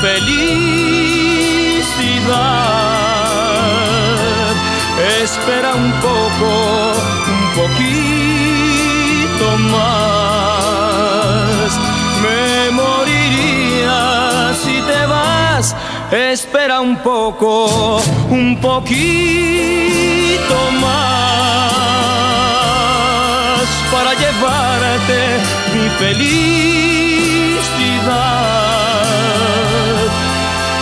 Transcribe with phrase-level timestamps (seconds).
[0.00, 0.94] felicidad.
[5.22, 6.92] Espera un poco,
[7.34, 11.68] un poquito más.
[12.22, 15.66] Me moriría si te vas.
[16.10, 18.94] Espera un poco, un poquito
[20.80, 21.74] más
[23.92, 25.40] para llevarte
[25.74, 26.64] mi felicidad.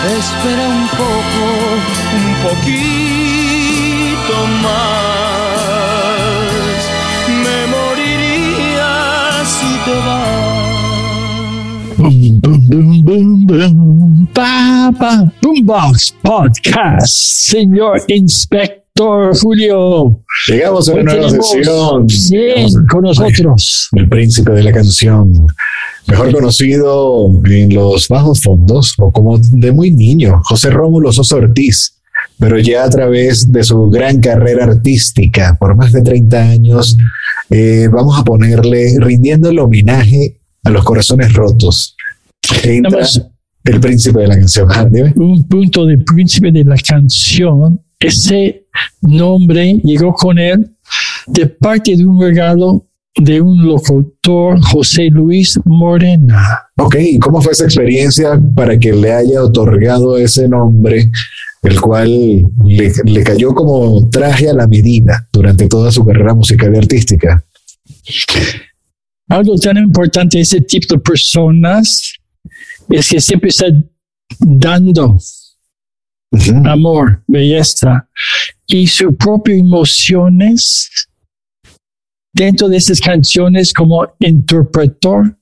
[0.05, 1.45] Espera un poco,
[2.19, 5.61] un poquito más.
[7.29, 8.91] Me moriría
[9.45, 11.97] si te vas.
[11.99, 14.29] Boom, boom, boom, boom, boom.
[14.35, 14.91] Ba.
[15.41, 17.15] Boombox Podcast,
[17.51, 18.82] señor Inspector
[19.41, 20.21] Julio.
[20.49, 22.07] Llegamos a Hoy una nueva sesión.
[22.31, 23.89] bien a- con nosotros.
[23.93, 25.47] El príncipe de la canción.
[26.07, 31.99] Mejor conocido en los bajos fondos o como de muy niño, José Rómulo Sosa Ortiz.
[32.39, 36.97] Pero ya a través de su gran carrera artística por más de 30 años,
[37.51, 41.97] eh, vamos a ponerle, rindiendo el homenaje a los corazones rotos.
[42.65, 43.07] Entra
[43.65, 44.69] el príncipe de la canción.
[44.71, 44.87] Ah.
[45.17, 47.81] Un punto de príncipe de la canción.
[48.03, 48.67] Ese
[49.01, 50.75] nombre llegó con él
[51.27, 56.67] de parte de un regalo de un locutor, José Luis Morena.
[56.77, 61.11] Ok, ¿cómo fue esa experiencia para que le haya otorgado ese nombre,
[61.63, 66.75] el cual le, le cayó como traje a la medida durante toda su carrera musical
[66.75, 67.45] y artística?
[69.29, 72.15] Algo tan importante ese tipo de personas
[72.89, 73.67] es que siempre está
[74.41, 75.19] dando
[76.65, 78.09] Amor, belleza
[78.67, 80.89] y sus propias emociones
[82.33, 85.37] dentro de esas canciones como interpretor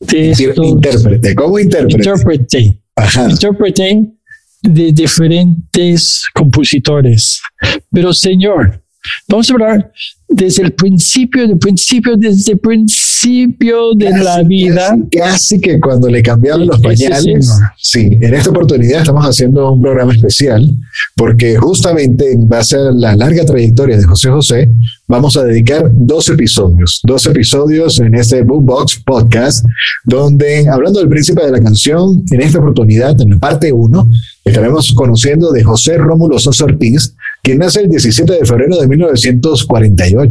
[0.00, 1.96] de estos, Intérprete, ¿cómo intérprete?
[1.96, 3.30] intérprete, Ajá.
[3.30, 4.12] intérprete
[4.62, 7.40] de diferentes compositores.
[7.90, 8.82] Pero señor,
[9.28, 9.92] vamos a hablar
[10.32, 14.88] desde el principio, del principio, desde el principio de Casi, la vida.
[14.88, 17.50] Casi, casi que cuando le cambiaban los pañales.
[17.76, 20.68] Sí, en esta oportunidad estamos haciendo un programa especial
[21.16, 24.70] porque justamente en base a la larga trayectoria de José José,
[25.06, 29.64] vamos a dedicar dos episodios, dos episodios en este Boombox podcast,
[30.04, 34.10] donde hablando del príncipe de la canción, en esta oportunidad, en la parte 1,
[34.44, 40.21] estaremos conociendo de José Rómulo Sosa Ortiz, quien nace el 17 de febrero de 1948.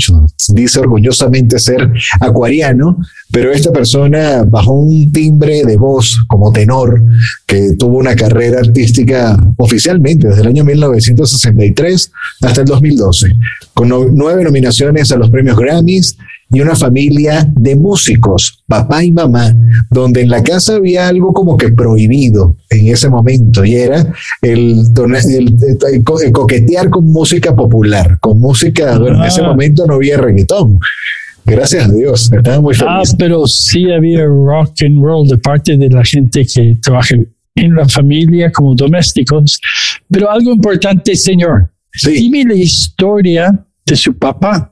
[0.50, 2.98] Dice orgullosamente ser acuariano,
[3.32, 7.02] pero esta persona bajo un timbre de voz como tenor,
[7.46, 13.28] que tuvo una carrera artística oficialmente desde el año 1963 hasta el 2012,
[13.74, 16.18] con nueve nominaciones a los premios Grammys
[16.54, 19.56] y una familia de músicos, papá y mamá,
[19.90, 24.94] donde en la casa había algo como que prohibido en ese momento y era el,
[24.94, 25.56] tona- el-
[25.94, 29.48] el co- el coquetear con música popular, con música, bueno, en ese Ah.
[29.48, 30.80] momento no había reggaetón.
[31.46, 33.16] Gracias a Dios, estaba muy Ah, feliz.
[33.18, 37.16] pero sí había rock and roll de parte de la gente que trabaja
[37.56, 39.60] en la familia como domésticos.
[40.10, 44.71] Pero algo importante, señor, Sí, dime la historia de su papá.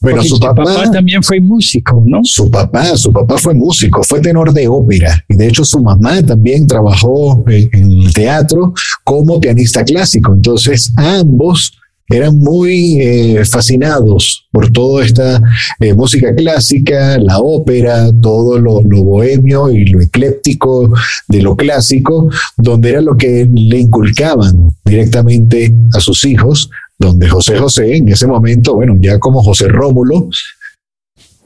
[0.00, 2.20] Porque su papá, también fue músico, ¿no?
[2.24, 6.20] su papá, su papá fue músico, fue tenor de ópera y de hecho su mamá
[6.22, 8.74] también trabajó en, en el teatro
[9.04, 10.34] como pianista clásico.
[10.34, 11.72] Entonces ambos
[12.12, 15.40] eran muy eh, fascinados por toda esta
[15.80, 20.92] eh, música clásica, la ópera, todo lo, lo bohemio y lo ecléptico
[21.28, 26.70] de lo clásico, donde era lo que le inculcaban directamente a sus hijos,
[27.02, 30.28] donde José José, en ese momento, bueno, ya como José Rómulo,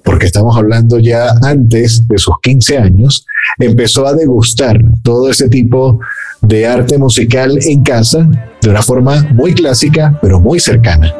[0.05, 3.27] porque estamos hablando ya antes de sus 15 años,
[3.59, 5.99] empezó a degustar todo ese tipo
[6.43, 8.29] de arte musical en casa
[8.61, 11.13] de una forma muy clásica, pero muy cercana.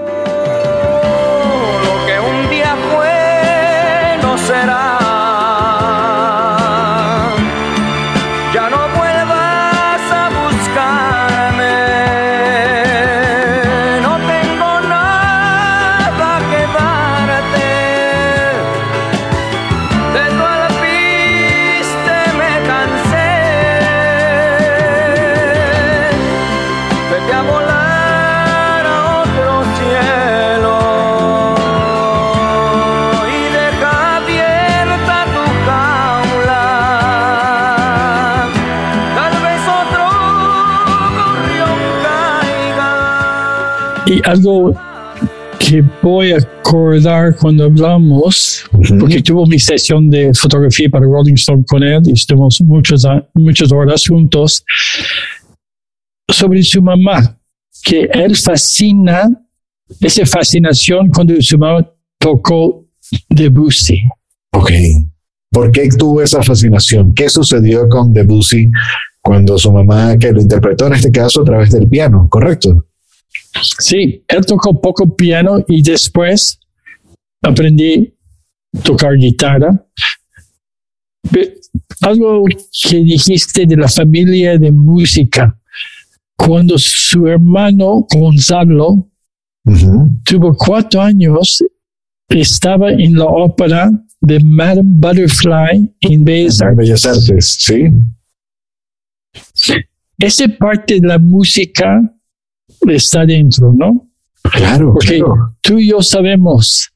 [44.25, 44.75] Algo
[45.59, 48.65] que voy a acordar cuando hablamos,
[49.01, 53.05] porque tuvo mi sesión de fotografía para Rolling Stone con él y estuvimos muchas,
[53.35, 54.65] muchas horas juntos,
[56.29, 57.39] sobre su mamá,
[57.83, 59.29] que él fascina,
[60.01, 62.85] esa fascinación cuando su mamá tocó
[63.31, 64.03] Debussy.
[64.53, 64.73] Ok.
[65.51, 67.15] ¿Por qué tuvo esa fascinación?
[67.15, 68.71] ¿Qué sucedió con Debussy
[69.23, 72.86] cuando su mamá, que lo interpretó en este caso a través del piano, correcto?
[73.79, 76.59] Sí, él tocó poco piano y después
[77.43, 78.15] aprendí
[78.77, 79.87] a tocar guitarra.
[82.01, 85.59] Algo que dijiste de la familia de música.
[86.37, 89.09] Cuando su hermano Gonzalo
[90.25, 91.63] tuvo cuatro años,
[92.29, 93.91] estaba en la ópera
[94.21, 96.77] de Madame Butterfly en Bellas Artes.
[96.77, 97.85] Bellas Artes, sí.
[100.19, 102.01] Esa parte de la música
[102.95, 104.09] está dentro, ¿no?
[104.53, 105.23] Claro, Porque
[105.61, 106.91] tú y yo sabemos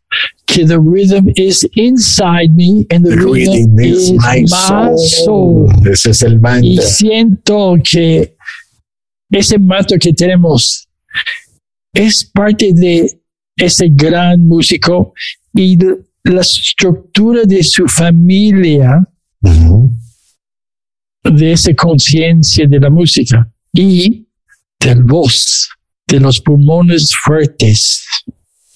[0.47, 4.45] que the rhythm is inside me and the, rhythm, is, my
[4.97, 5.69] soul.
[5.91, 6.69] Ese es el mantra.
[6.69, 8.37] Y siento que
[9.31, 10.89] ese mantra que tenemos
[11.93, 13.21] es parte de
[13.57, 15.13] ese gran músico
[15.55, 15.79] y
[16.25, 19.07] la estructura de su familia,
[21.25, 24.27] de esa conciencia de la música y
[24.79, 25.69] del voz,
[26.11, 28.05] de los pulmones fuertes.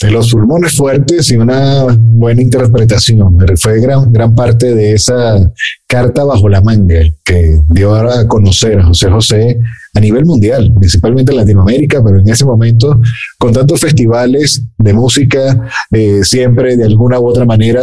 [0.00, 3.38] De los pulmones fuertes y una buena interpretación.
[3.56, 5.52] Fue gran, gran parte de esa
[5.86, 9.60] carta bajo la manga que dio a conocer a José José
[9.94, 13.00] a nivel mundial, principalmente en Latinoamérica, pero en ese momento,
[13.38, 17.82] con tantos festivales de música, eh, siempre de alguna u otra manera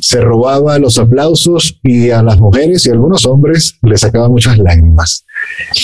[0.00, 4.58] se robaba los aplausos y a las mujeres y a algunos hombres les sacaba muchas
[4.58, 5.25] lágrimas.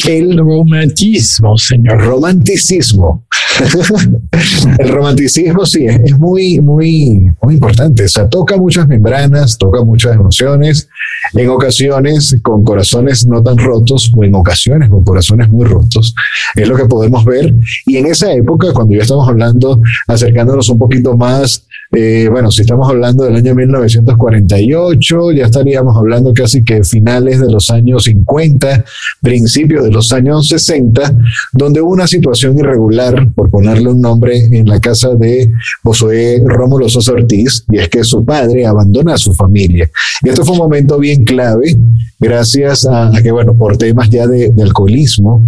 [0.07, 2.03] El romanticismo, señor.
[2.03, 3.27] Romanticismo.
[4.79, 8.05] el romanticismo sí es, muy, muy, muy importante.
[8.05, 10.89] O sea, toca muchas membranas, toca muchas emociones,
[11.35, 16.15] en ocasiones con corazones no tan rotos o en ocasiones con corazones muy rotos.
[16.55, 17.55] Es lo que podemos ver.
[17.87, 22.63] Y en esa época, cuando ya estamos hablando, acercándonos un poquito más eh, bueno, si
[22.63, 28.85] estamos hablando del año 1948, ya estaríamos hablando casi que finales de los años 50,
[29.21, 31.15] principios de los años 60,
[31.53, 35.53] donde hubo una situación irregular, por ponerle un nombre, en la casa de
[35.83, 39.91] Josué Rómulo Sosa Ortiz, y es que su padre abandona a su familia.
[40.23, 41.77] Y esto fue un momento bien clave,
[42.19, 45.47] gracias a, que, bueno, por temas ya de alcoholismo,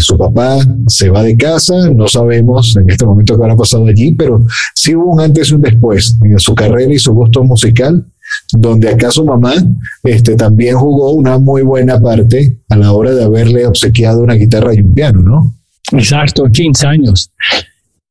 [0.00, 4.14] su papá se va de casa, no sabemos en este momento qué habrá pasado allí,
[4.14, 4.44] pero
[4.74, 8.04] sí hubo un antes y un después en su carrera y su gusto musical,
[8.52, 9.54] donde acá su mamá
[10.02, 14.74] este, también jugó una muy buena parte a la hora de haberle obsequiado una guitarra
[14.74, 15.54] y un piano, ¿no?
[15.92, 17.30] Exacto, 15 años.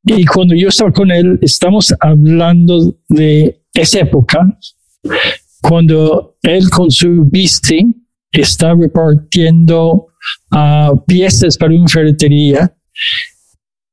[0.04, 4.58] Y cuando yo estaba con él, estamos hablando de esa época,
[5.60, 7.94] cuando él con su bici
[8.32, 10.07] está repartiendo
[11.06, 12.74] piezas para una ferretería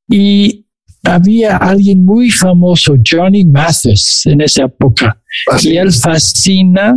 [0.09, 0.65] y
[1.03, 5.21] había alguien muy famoso, Johnny Mathis, en esa época.
[5.61, 6.95] Y él fascina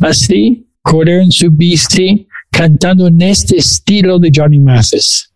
[0.00, 5.32] así, correr en su bici, cantando en este estilo de Johnny Mathis.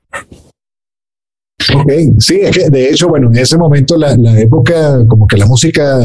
[1.75, 2.41] Ok, sí,
[2.71, 5.99] de hecho, bueno, en ese momento la, la, época, como que la música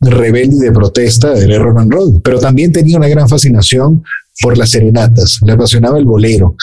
[0.00, 4.02] rebelde y de protesta era rock and roll, pero también tenía una gran fascinación
[4.40, 6.56] por las serenatas, le apasionaba el bolero,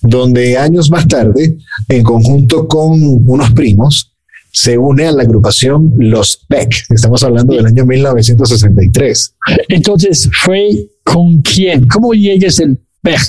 [0.00, 1.58] donde años más tarde,
[1.88, 4.14] en conjunto con unos primos,
[4.52, 6.86] se une a la agrupación Los Beck.
[6.90, 9.34] Estamos hablando del año 1963.
[9.68, 11.86] Entonces, ¿fue con quién?
[11.86, 13.20] ¿Cómo llegues el Beck?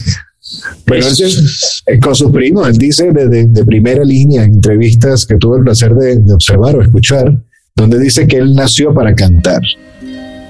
[0.87, 1.05] Bueno,
[1.85, 5.93] eh, con sus primos, él dice de, primera línea en entrevistas que tuve el placer
[5.93, 7.39] de observar o escuchar,
[7.75, 9.61] donde dice que él nació para cantar.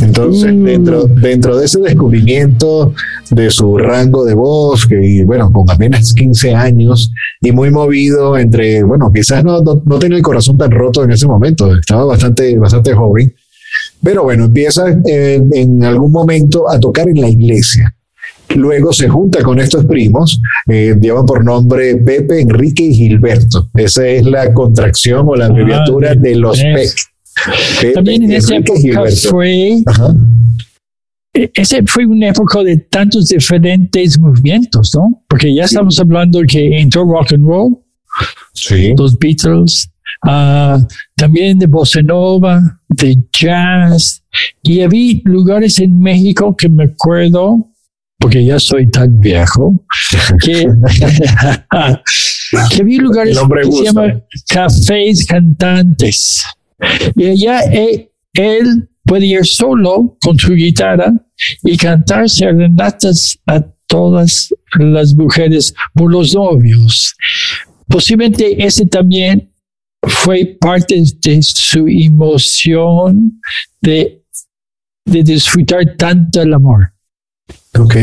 [0.00, 2.94] Entonces, dentro, dentro de ese descubrimiento
[3.30, 8.82] de su rango de voz, que bueno, con apenas 15 años y muy movido entre,
[8.84, 12.94] bueno, quizás no, no, tenía el corazón tan roto en ese momento, estaba bastante, bastante
[12.94, 13.34] joven,
[14.02, 17.94] pero bueno, empieza en algún momento a tocar en la iglesia.
[18.54, 23.68] Luego se junta con estos primos, eh, llevan por nombre Pepe, Enrique y Gilberto.
[23.74, 26.64] Esa es la contracción o la abreviatura Ah, de los es.
[26.74, 26.94] PEC.
[27.80, 29.28] Pepe, También en esa Enrique y época Gilberto.
[29.30, 30.14] fue, Ajá.
[31.34, 35.24] e- ese fue una época de tantos diferentes movimientos, ¿no?
[35.28, 37.78] Porque ya estamos hablando que entró rock and roll,
[38.52, 38.94] Sí.
[38.96, 39.90] los Beatles,
[40.24, 40.78] ah,
[41.16, 44.22] también de bossa nova, de jazz,
[44.62, 47.68] y había lugares en México que me acuerdo,
[48.24, 49.74] porque ya soy tan viejo,
[50.42, 50.66] que,
[52.70, 56.42] que había lugares que se llaman cafés cantantes.
[57.16, 61.12] Y allá eh, él puede ir solo con su guitarra
[61.64, 67.14] y cantar serenatas a todas las mujeres por los novios.
[67.86, 69.52] Posiblemente ese también
[70.02, 73.38] fue parte de su emoción
[73.82, 74.24] de,
[75.04, 76.93] de disfrutar tanto el amor.
[77.78, 77.96] Ok.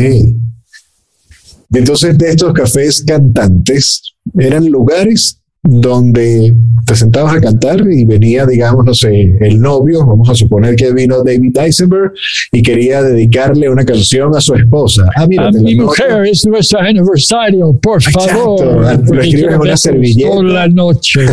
[1.73, 6.53] Entonces, de estos cafés cantantes, eran lugares donde
[6.85, 10.91] te sentabas a cantar y venía, digamos, no sé, el novio, vamos a suponer que
[10.91, 12.11] vino David Eisenberg
[12.51, 15.05] y quería dedicarle una canción a su esposa.
[15.15, 18.57] Ah, mira, A mi mujer es nuestro aniversario, por Exacto.
[18.57, 18.97] favor.
[18.97, 20.29] Lo porque escribes en una servilleta.
[20.31, 21.25] Toda la noche.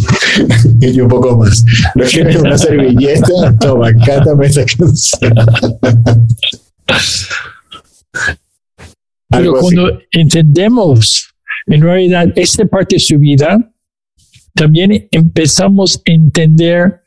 [0.80, 1.64] y un poco más.
[1.94, 5.34] Lo escribes en una servilleta, toma, cántame esta canción.
[9.28, 9.60] Pero así.
[9.60, 11.34] cuando entendemos
[11.66, 13.72] en realidad esta parte de su vida,
[14.54, 17.00] también empezamos a entender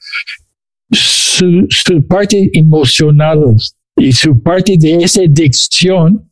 [0.91, 3.55] su, su parte emocional
[3.97, 6.31] y su parte de esa adicción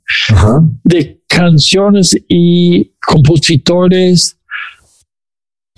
[0.83, 4.37] de canciones y compositores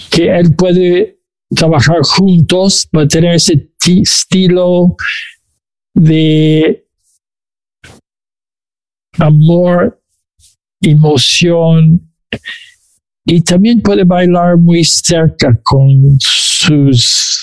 [0.10, 4.96] que él puede trabajar juntos para tener ese ti- estilo
[5.94, 6.85] de
[9.20, 10.00] amor,
[10.82, 12.02] emoción
[13.26, 17.42] y también puede bailar muy cerca con sus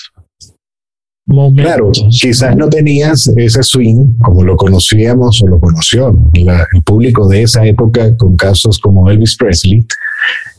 [1.25, 2.19] Claro, momentos.
[2.21, 7.43] quizás no tenías ese swing como lo conocíamos o lo conoció la- el público de
[7.45, 9.87] esa época con casos como Elvis Presley,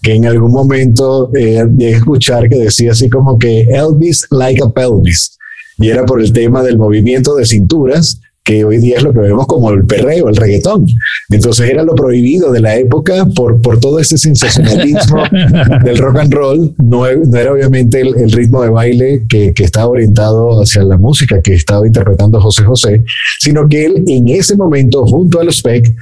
[0.01, 4.63] que en algún momento eh, llegué a escuchar que decía así como que Elvis like
[4.63, 5.37] a pelvis,
[5.77, 9.19] y era por el tema del movimiento de cinturas que hoy día es lo que
[9.19, 10.85] vemos como el perreo, el reggaetón.
[11.29, 15.23] Entonces era lo prohibido de la época por, por todo ese sensacionalismo
[15.83, 16.75] del rock and roll.
[16.77, 20.97] No, no era obviamente el, el ritmo de baile que, que estaba orientado hacia la
[20.97, 23.03] música que estaba interpretando José José,
[23.39, 25.95] sino que él en ese momento, junto a los PEC,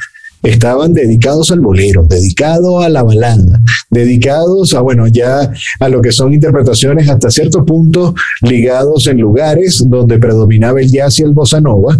[0.44, 6.12] estaban dedicados al bolero, dedicados a la balada, dedicados a, bueno, ya a lo que
[6.12, 11.62] son interpretaciones hasta cierto punto ligados en lugares donde predominaba el jazz y el bossa
[11.62, 12.00] nova,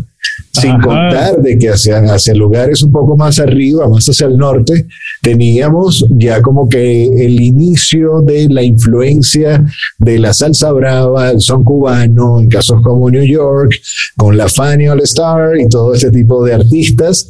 [0.52, 0.82] sin Ajá.
[0.82, 4.86] contar de que hacia, hacia lugares un poco más arriba, más hacia el norte,
[5.22, 9.64] teníamos ya como que el inicio de la influencia
[9.98, 13.74] de la salsa brava, el son cubano, en casos como New York,
[14.18, 17.30] con la Fanny All Star y todo este tipo de artistas.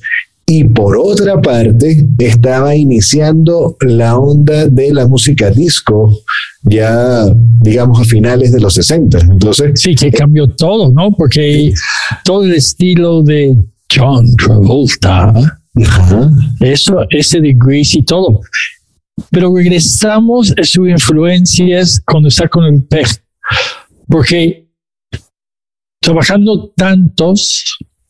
[0.53, 6.13] Y por otra parte, estaba iniciando la onda de la música disco,
[6.63, 7.24] ya
[7.62, 9.17] digamos a finales de los 60.
[9.20, 11.13] Entonces, Sí, que cambió todo, ¿no?
[11.13, 11.74] Porque
[12.25, 13.55] todo el estilo de
[13.96, 15.34] John Travolta,
[16.60, 18.41] eso, ese de Grease y todo.
[19.29, 23.24] Pero regresamos a sus influencias cuando está con el pez.
[24.05, 24.67] Porque
[26.01, 27.63] trabajando tantos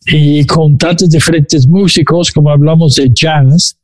[0.07, 3.77] y con tantos diferentes músicos, como hablamos de jazz,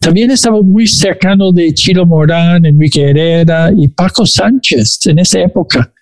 [0.00, 5.92] también estaba muy cercano de Chilo Morán, Enrique Herrera y Paco Sánchez en esa época.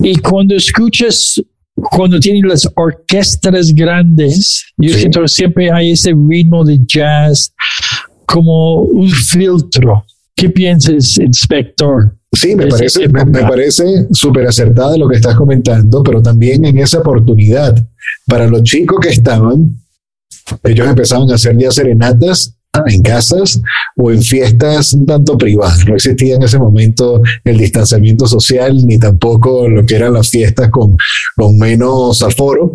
[0.00, 1.40] Y cuando escuchas,
[1.74, 4.98] cuando tienen las orquestas grandes, yo Sí.
[5.00, 7.54] siento siempre hay ese ritmo de jazz
[8.26, 10.04] como un filtro.
[10.40, 12.16] ¿Qué piensas, inspector?
[12.32, 16.78] Sí, me parece, me, me parece súper acertada lo que estás comentando, pero también en
[16.78, 17.76] esa oportunidad,
[18.26, 19.76] para los chicos que estaban,
[20.62, 22.56] ellos empezaban a hacer ya serenatas
[22.86, 23.60] en casas
[23.96, 25.84] o en fiestas un tanto privadas.
[25.86, 30.70] No existía en ese momento el distanciamiento social ni tampoco lo que eran las fiestas
[30.70, 30.96] con,
[31.36, 32.72] con menos aforo,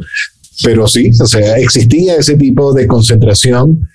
[0.64, 3.90] pero sí, o sea, existía ese tipo de concentración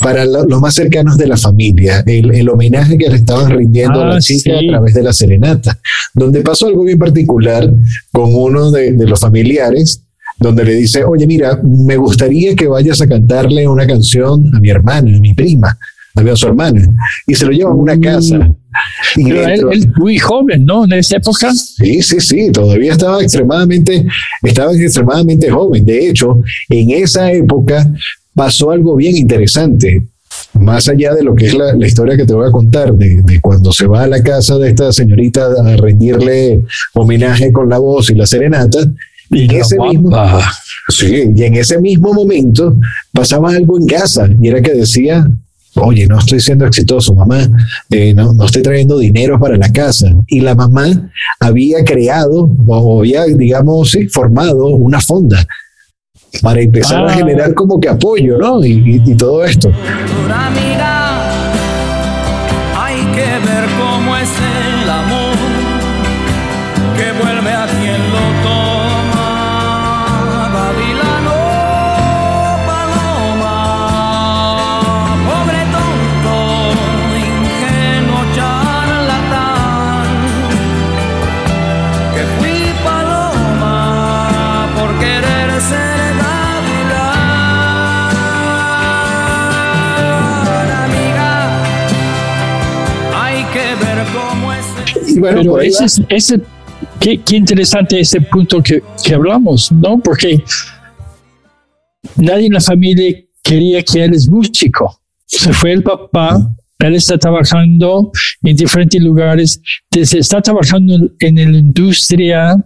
[0.00, 4.00] para lo- los más cercanos de la familia, el, el homenaje que le estaban rindiendo
[4.02, 4.66] a la Ah, chica sí.
[4.66, 5.78] a través de la serenata,
[6.14, 7.70] donde pasó algo bien particular
[8.12, 10.02] con uno de, de los familiares,
[10.38, 14.70] donde le dice, oye, mira, me gustaría que vayas a cantarle una canción a mi
[14.70, 15.78] hermana, a mi prima,
[16.16, 16.82] a su hermana,
[17.26, 18.00] y se lo llevan a una Mm.
[18.00, 18.54] casa.
[19.16, 20.84] Y Pero él, dentro- él muy joven, ¿no?
[20.84, 21.52] En esa época.
[21.54, 24.06] Sí, sí, sí, todavía estaba extremadamente,
[24.42, 25.84] estaba extremadamente joven.
[25.84, 27.92] De hecho, en esa época,
[28.34, 30.06] pasó algo bien interesante.
[30.54, 33.22] Más allá de lo que es la, la historia que te voy a contar, de,
[33.22, 37.78] de, cuando se va a la casa de esta señorita a rendirle homenaje con la
[37.78, 38.78] voz y la serenata,
[39.30, 40.10] y en, ese mismo,
[40.88, 42.76] sí, y en ese mismo momento
[43.12, 45.24] pasaba algo en casa, y era que decía,
[45.76, 47.48] oye, no estoy siendo exitoso, mamá,
[47.90, 50.12] eh, no, no, estoy trayendo dinero para la casa.
[50.26, 55.46] Y la mamá había creado o había, digamos, sí, formado una fonda
[56.42, 57.10] para empezar ah.
[57.10, 58.64] a generar como que apoyo, ¿no?
[58.64, 59.70] Y, y, y todo esto.
[95.32, 96.40] Bueno, Pero ese, es, ese
[96.98, 99.98] qué, qué, interesante ese punto que, que, hablamos, ¿no?
[99.98, 100.42] Porque
[102.16, 105.00] nadie en la familia quería que él es músico.
[105.26, 108.10] Se fue el papá, él está trabajando
[108.42, 109.60] en diferentes lugares,
[109.90, 112.56] desde, está trabajando en la industria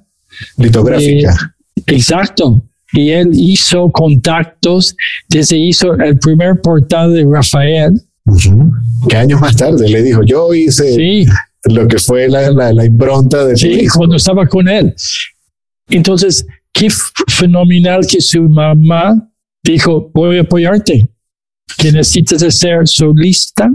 [0.56, 1.54] litográfica.
[1.76, 2.62] Eh, exacto.
[2.92, 4.94] Y él hizo contactos,
[5.28, 8.00] desde hizo el primer portal de Rafael.
[8.26, 9.08] Uh -huh.
[9.08, 11.26] Que años más tarde le dijo, yo hice sí
[11.66, 14.94] lo que fue la, la, la impronta de sí, cuando estaba con él.
[15.88, 16.88] Entonces, qué
[17.28, 19.30] fenomenal que su mamá
[19.62, 21.08] dijo, voy a apoyarte,
[21.78, 23.70] que necesitas ser solista.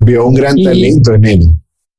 [0.00, 1.40] Vio un gran y, talento en él.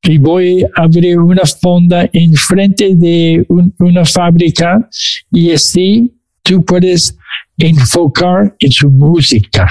[0.04, 4.88] Y voy a abrir una fonda enfrente de un, una fábrica
[5.32, 7.16] y así tú puedes
[7.58, 9.67] enfocar en su música.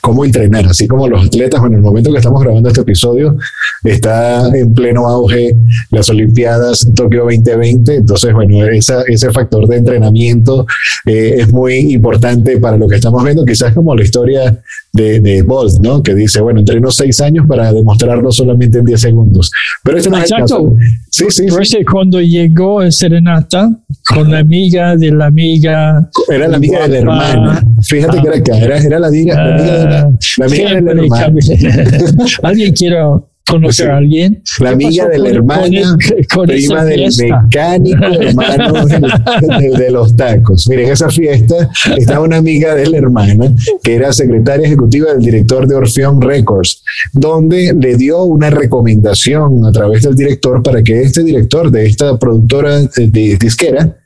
[0.00, 3.36] Cómo entrenar, así como los atletas, en el momento que estamos grabando este episodio,
[3.84, 5.54] está en pleno auge
[5.90, 10.66] las Olimpiadas Tokio 2020, entonces, bueno, ese factor de entrenamiento
[11.06, 15.42] eh, es muy importante para lo que estamos viendo, quizás como la historia de, de
[15.42, 16.02] Bolt, ¿no?
[16.02, 19.50] Que dice, bueno, entreno seis años para demostrarlo solamente en 10 segundos.
[19.84, 20.44] Pero este no Exacto.
[20.44, 20.76] es el caso.
[21.10, 21.84] Sí, sí, sí.
[21.84, 23.70] cuando llegó el Serenata
[24.08, 26.10] con la amiga de la amiga.
[26.28, 27.64] Era la amiga de la hermana.
[27.82, 28.22] Fíjate Ah.
[28.22, 30.90] que era acá, era, era la, amiga, la amiga de la, la amiga de la
[31.02, 31.36] hermana.
[32.42, 32.96] Alguien quiere
[33.50, 34.42] conocer a alguien.
[34.60, 39.90] La ¿Qué amiga de la con- hermana, con- con prima del mecánico, hermano del- de
[39.90, 40.68] los tacos.
[40.68, 45.20] Miren, en esa fiesta estaba una amiga de la hermana que era secretaria ejecutiva del
[45.22, 46.82] director de Orfeón Records,
[47.12, 52.18] donde le dio una recomendación a través del director para que este director de esta
[52.18, 53.96] productora de, de disquera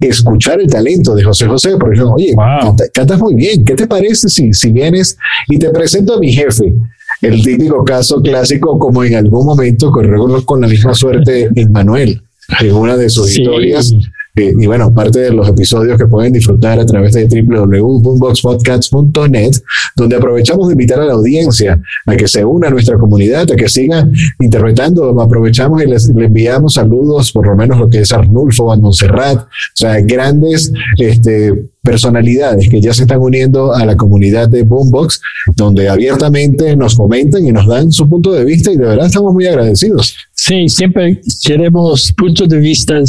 [0.00, 2.44] escuchar el talento de José José, porque dijo, oye, Wow.
[2.76, 5.16] canta- cantas muy bien, ¿qué te parece si, si vienes
[5.48, 6.74] y te presento a mi jefe?
[7.20, 12.20] El típico caso clásico, como en algún momento corrió con- la misma suerte en Manuel,
[12.60, 13.42] en una de sus Sí.
[13.42, 13.94] historias.
[14.36, 19.52] Eh, y bueno, parte de los episodios que pueden disfrutar a través de www.boomboxpodcast.net,
[19.94, 23.56] donde aprovechamos de invitar a la audiencia a que se una a nuestra comunidad, a
[23.56, 24.08] que siga
[24.40, 25.20] interpretando.
[25.20, 29.38] Aprovechamos y les, le enviamos saludos, por lo menos lo que es Arnulfo, a Montserrat,
[29.38, 35.20] o sea, grandes este, personalidades que ya se están uniendo a la comunidad de Boombox,
[35.54, 39.32] donde abiertamente nos comentan y nos dan su punto de vista y de verdad estamos
[39.32, 40.16] muy agradecidos.
[40.32, 43.00] Sí, siempre queremos puntos de vista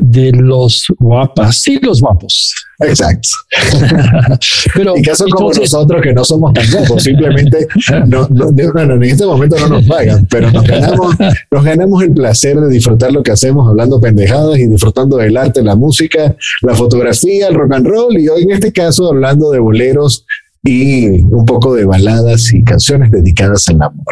[0.00, 2.54] de los guapas y los guapos.
[2.80, 3.28] Exacto.
[4.74, 7.66] Pero En caso como entonces, nosotros que no somos tan guapos, simplemente
[8.06, 11.16] no, no, bueno, en este momento no nos pagan, pero nos ganamos,
[11.50, 15.62] nos ganamos el placer de disfrutar lo que hacemos hablando pendejadas y disfrutando del arte,
[15.62, 19.58] la música, la fotografía, el rock and roll y hoy en este caso hablando de
[19.58, 20.26] boleros
[20.62, 24.04] y un poco de baladas y canciones dedicadas al amor.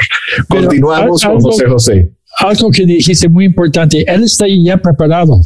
[0.49, 2.11] Pero Continuamos al- con algo- José José.
[2.38, 5.40] algo que dijiste muy importante, él está ya preparado.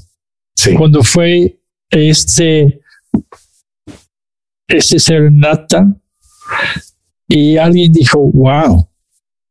[0.59, 0.75] Sí.
[0.75, 2.81] Cuando fue este,
[4.66, 5.87] este serenata
[7.29, 8.88] y alguien dijo, wow,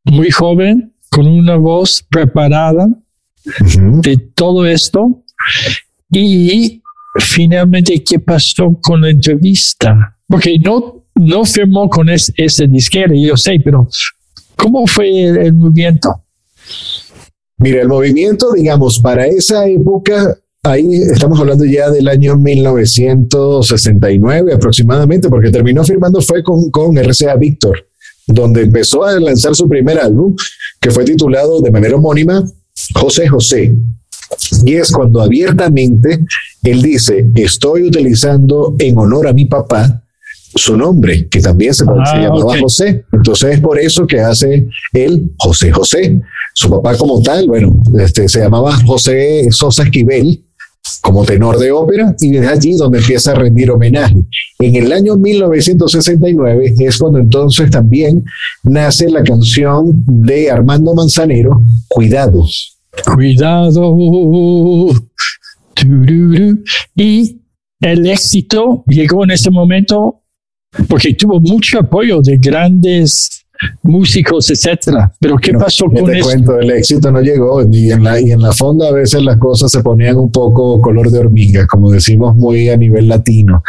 [0.03, 2.87] muy joven, con una voz preparada
[4.01, 5.23] de todo esto.
[6.11, 6.81] Y
[7.19, 10.17] finalmente, ¿qué pasó con la entrevista?
[10.27, 13.87] Porque no, no firmó con es- ese disquero, yo sé, pero
[14.57, 16.23] ¿cómo fue el, el movimiento?
[17.59, 25.29] Mira, el movimiento, digamos, para esa época, ahí estamos hablando ya del año 1969 aproximadamente,
[25.29, 27.87] porque terminó firmando fue con, con RCA Victor,
[28.27, 30.35] donde empezó a lanzar su primer álbum,
[30.79, 32.43] que fue titulado de manera homónima
[32.93, 33.75] José José.
[34.65, 36.25] Y es cuando abiertamente
[36.63, 40.03] él dice, estoy utilizando en honor a mi papá
[40.53, 42.59] su nombre, que también se, Ah, se llamaba.
[42.59, 43.05] José.
[43.11, 46.21] Entonces es por eso que hace él José José.
[46.53, 50.43] Su papá como tal, bueno, este, se llamaba José Sosa Esquivel
[51.01, 54.25] como tenor de ópera y es allí donde empieza a rendir homenaje.
[54.59, 58.23] En el año 1969 es cuando entonces también
[58.63, 62.45] nace la canción de Armando Manzanero, Cuidado.
[63.05, 63.95] Cuidado.
[66.95, 67.41] Y
[67.79, 70.23] el éxito llegó en ese momento
[70.89, 73.36] porque tuvo mucho apoyo de grandes
[73.83, 75.11] músicos, etcétera.
[75.19, 76.25] Pero ¿qué No, pasó con te eso?
[76.29, 79.37] cuento, el éxito no llegó y en, la, y en la fonda a veces las
[79.37, 83.63] cosas se ponían un poco color de hormiga, como decimos muy a nivel latino.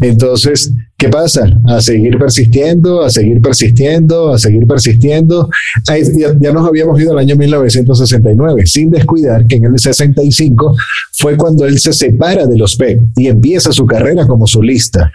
[0.00, 1.44] Entonces, ¿qué pasa?
[1.66, 5.48] A seguir persistiendo, a seguir persistiendo, a seguir persistiendo.
[5.88, 10.76] Ahí ya, ya nos habíamos ido al año 1969, sin descuidar que en el 65
[11.12, 15.12] fue cuando él se separa de los PEC y empieza su carrera como solista.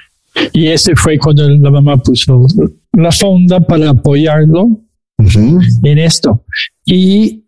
[0.53, 2.45] Y ese fue cuando la mamá puso
[2.93, 4.81] la fonda para apoyarlo
[5.17, 5.59] Ujú.
[5.83, 6.45] en esto.
[6.85, 7.43] Y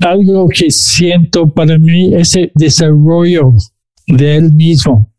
[0.00, 3.52] algo que siento para mí, ese desarrollo
[4.06, 5.12] de él mismo.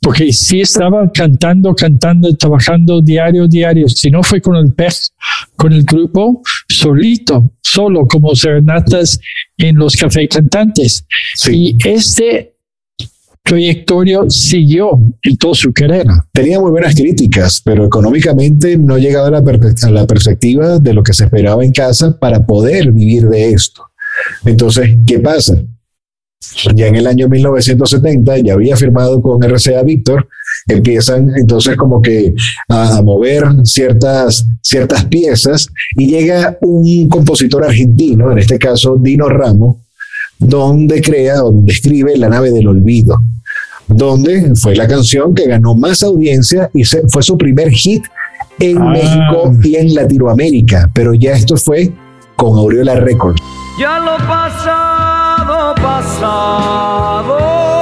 [0.00, 3.88] Porque si estaba cantando, cantando, trabajando diario, diario.
[3.88, 5.12] Si no fue con el pez,
[5.56, 9.20] con el grupo, solito, solo, como serenatas
[9.58, 11.06] en los cafés cantantes.
[11.34, 11.76] Sí.
[11.78, 12.54] Y este
[13.42, 14.90] trayectoria siguió
[15.22, 16.26] en toda su carrera.
[16.32, 21.02] tenía muy buenas críticas, pero económicamente no llegaba a la, a la perspectiva de lo
[21.02, 23.82] que se esperaba en casa para poder vivir de esto.
[24.44, 25.62] Entonces, ¿qué pasa?
[26.74, 30.26] Ya en el año 1970 ya había firmado con RCA Víctor,
[30.66, 32.34] empiezan entonces como que
[32.68, 39.76] a, mover ciertas, ciertas piezas y llega un compositor argentino, en este caso Dino Ramos,
[40.40, 43.20] donde crea o donde escribe La nave del olvido
[43.86, 48.04] donde fue la canción que ganó más audiencia y se- fue su primer hit
[48.60, 48.90] en Ah.
[48.92, 51.90] México y en Latinoamérica, pero ya esto fue
[52.36, 53.40] con Aureola Records.
[53.80, 57.79] Ya lo pasado, pasado.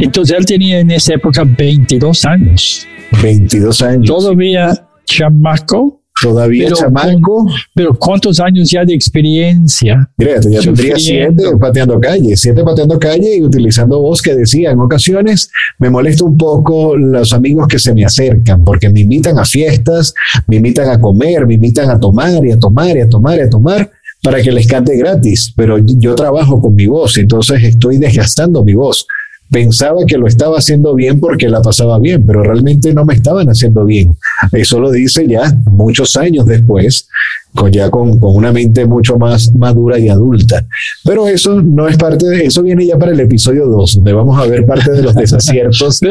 [0.00, 2.86] Entonces él tenía en esa época 22 años.
[3.22, 4.06] 22 años.
[4.06, 7.46] Todavía chamaco, Todavía pero chamaco.
[7.74, 10.08] pero ¿cuántos años ya de experiencia?
[10.16, 14.80] Mira, ya tendría siete pateando calle, siete pateando calle y utilizando voz que decía en
[14.80, 19.44] ocasiones me molesta un poco los amigos que se me acercan porque me invitan a
[19.44, 20.14] fiestas,
[20.46, 23.42] me invitan a comer, me invitan a tomar y a tomar y a tomar y
[23.42, 23.90] a tomar
[24.22, 28.74] para que les cante gratis, pero yo trabajo con mi voz, entonces estoy desgastando mi
[28.74, 29.06] voz.
[29.50, 33.48] Pensaba que lo estaba haciendo bien porque la pasaba bien, pero realmente no me estaban
[33.48, 34.16] haciendo bien.
[34.52, 37.08] Eso lo dice ya muchos años después,
[37.54, 40.66] con ya con, con una mente mucho más madura y adulta.
[41.04, 44.38] Pero eso no es parte de eso, viene ya para el episodio 2, donde vamos
[44.38, 46.00] a ver parte de los desaciertos.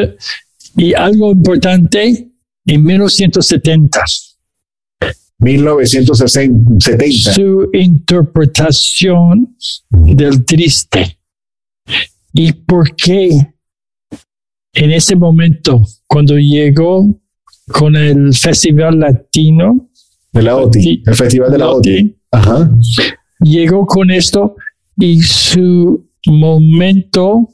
[0.76, 2.28] Y algo importante,
[2.64, 4.00] en 1970,
[5.38, 7.32] 1970.
[7.32, 9.56] su interpretación
[9.90, 11.18] del triste.
[12.40, 13.30] ¿Y por qué
[14.72, 17.20] en ese momento, cuando llegó
[17.72, 19.90] con el Festival Latino,
[20.32, 22.16] De la OTI, el Festival de la OTI.
[22.30, 22.70] Ajá.
[23.40, 24.54] llegó con esto
[24.96, 27.48] y su momento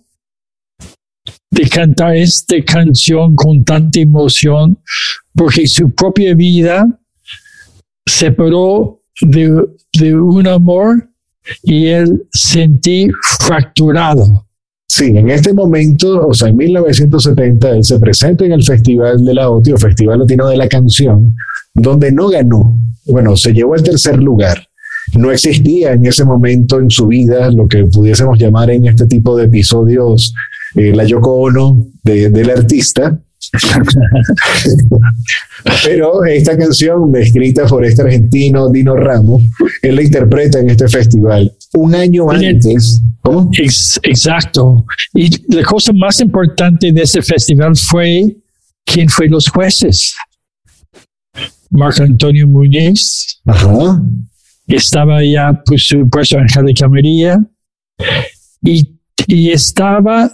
[1.50, 4.78] de cantar esta canción con tanta emoción,
[5.32, 6.84] porque su propia vida
[8.04, 9.64] separó de,
[9.98, 11.08] de un amor
[11.62, 13.08] y él sentí
[13.40, 14.43] fracturado.
[14.96, 19.34] Sí, en este momento, o sea, en 1970, él se presenta en el Festival de
[19.34, 21.34] la OTI, o Festival Latino de la Canción,
[21.74, 22.78] donde no ganó.
[23.06, 24.68] Bueno, se llevó el tercer lugar.
[25.18, 29.36] No existía en ese momento en su vida lo que pudiésemos llamar en este tipo
[29.36, 30.32] de episodios
[30.76, 33.18] eh, la Yoko Ono de- del artista.
[35.84, 39.42] Pero esta canción, escrita por este argentino Dino Ramos,
[39.82, 41.52] él la interpreta en este festival.
[41.74, 43.02] Un año antes.
[43.22, 43.50] ¿Cómo?
[43.58, 44.84] Ex- exacto.
[45.14, 48.36] Y la cosa más importante de ese festival fue
[48.84, 50.14] quién fue los jueces.
[51.70, 54.00] Marco Antonio Muñiz, Ajá.
[54.68, 57.38] estaba ya por supuesto Angélica María
[58.62, 60.30] y, y estaba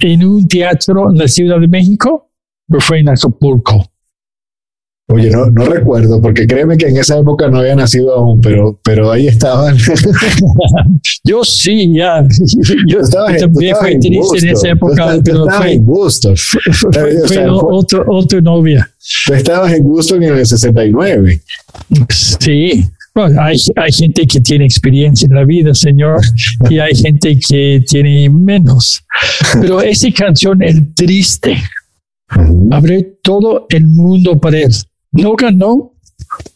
[0.00, 2.30] en un teatro en la Ciudad de México
[2.70, 3.84] o fue en Acapulco?
[5.10, 8.78] Oye, no, no recuerdo, porque créeme que en esa época no había nacido aún, pero,
[8.84, 9.74] pero ahí estaban.
[11.24, 12.22] yo sí, ya.
[12.86, 16.34] Yo estaba también fui triste en esa época, tú pero estabas fue, en Gusto.
[16.36, 18.88] fue, O fue fue- otro, otro novia.
[19.26, 21.40] tú estabas en Gusto en el 69.
[22.10, 22.84] Sí.
[23.18, 26.20] Bueno, hay, hay gente que tiene experiencia en la vida, señor,
[26.70, 29.02] y hay gente que tiene menos.
[29.60, 31.56] Pero esa canción, El Triste,
[32.70, 34.72] abre todo el mundo para él.
[35.10, 35.94] No ganó,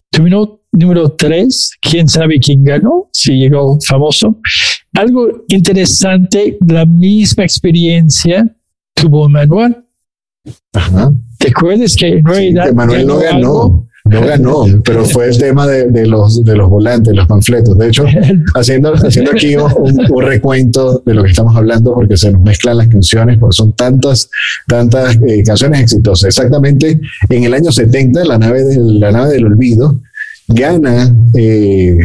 [0.09, 4.38] terminó número tres, quién sabe quién ganó, si llegó famoso.
[4.94, 8.46] Algo interesante, la misma experiencia
[8.94, 9.79] tuvo Manuel.
[10.75, 11.11] Ajá.
[11.38, 13.88] ¿Te acuerdas que en realidad Que Manuel no ganó
[14.20, 14.42] ganó.
[14.42, 17.77] No ganó, pero fue el tema de, de los, de los volantes, los panfletos.
[17.79, 18.05] De hecho,
[18.55, 19.70] haciendo, haciendo aquí un,
[20.11, 23.72] un recuento de lo que estamos hablando, porque se nos mezclan las canciones, porque son
[23.75, 24.29] tantas,
[24.68, 26.29] tantas eh, canciones exitosas.
[26.29, 30.01] Exactamente en el año 70, la nave del, la nave del olvido
[30.48, 31.14] gana.
[31.35, 31.96] eh,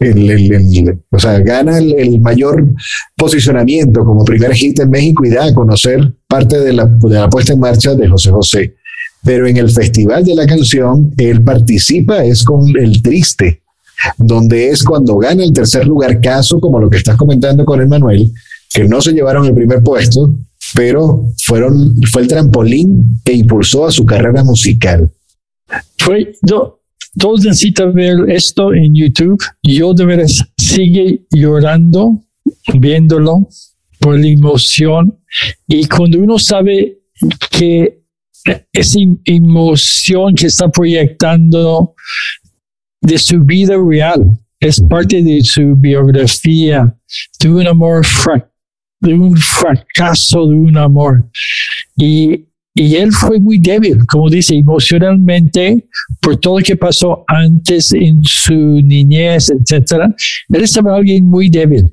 [0.00, 2.66] el, el- el- o sea, gana el, el mayor
[3.16, 7.28] posicionamiento como primer hit en México y da a conocer parte de la, de la
[7.30, 8.74] puesta en marcha de José José.
[9.24, 13.62] Pero en el Festival de la Canción, él participa, es con El Triste,
[14.18, 18.30] donde es cuando gana el tercer lugar, caso como lo que estás comentando con Emanuel,
[18.72, 20.34] que no se llevaron el primer puesto,
[20.74, 25.10] pero fueron, fue el trampolín que impulsó a su carrera musical.
[25.98, 26.80] Fue, yo,
[27.16, 29.42] todos necesitan ver esto en YouTube.
[29.62, 32.22] Yo de veras sigue llorando
[32.74, 33.48] viéndolo
[34.00, 35.18] por la emoción.
[35.68, 36.98] Y cuando uno sabe
[37.50, 38.03] que
[38.72, 41.94] esa em- emoción que está proyectando
[43.00, 46.94] de su vida real es parte de su biografía,
[47.40, 48.02] de un amor,
[49.00, 51.28] de un fracaso de un amor.
[51.96, 55.86] Y, y él fue muy débil, como dice, emocionalmente,
[56.20, 60.14] por todo lo que pasó antes en su niñez, etcétera.
[60.48, 61.84] Él estaba alguien muy débil.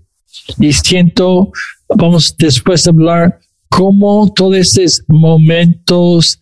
[0.57, 1.51] Y siento,
[1.89, 3.39] vamos después a hablar
[3.71, 6.39] cómo todos esos momentos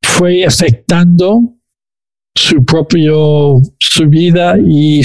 [0.00, 1.40] fue afectando
[2.34, 5.02] su propio, su vida y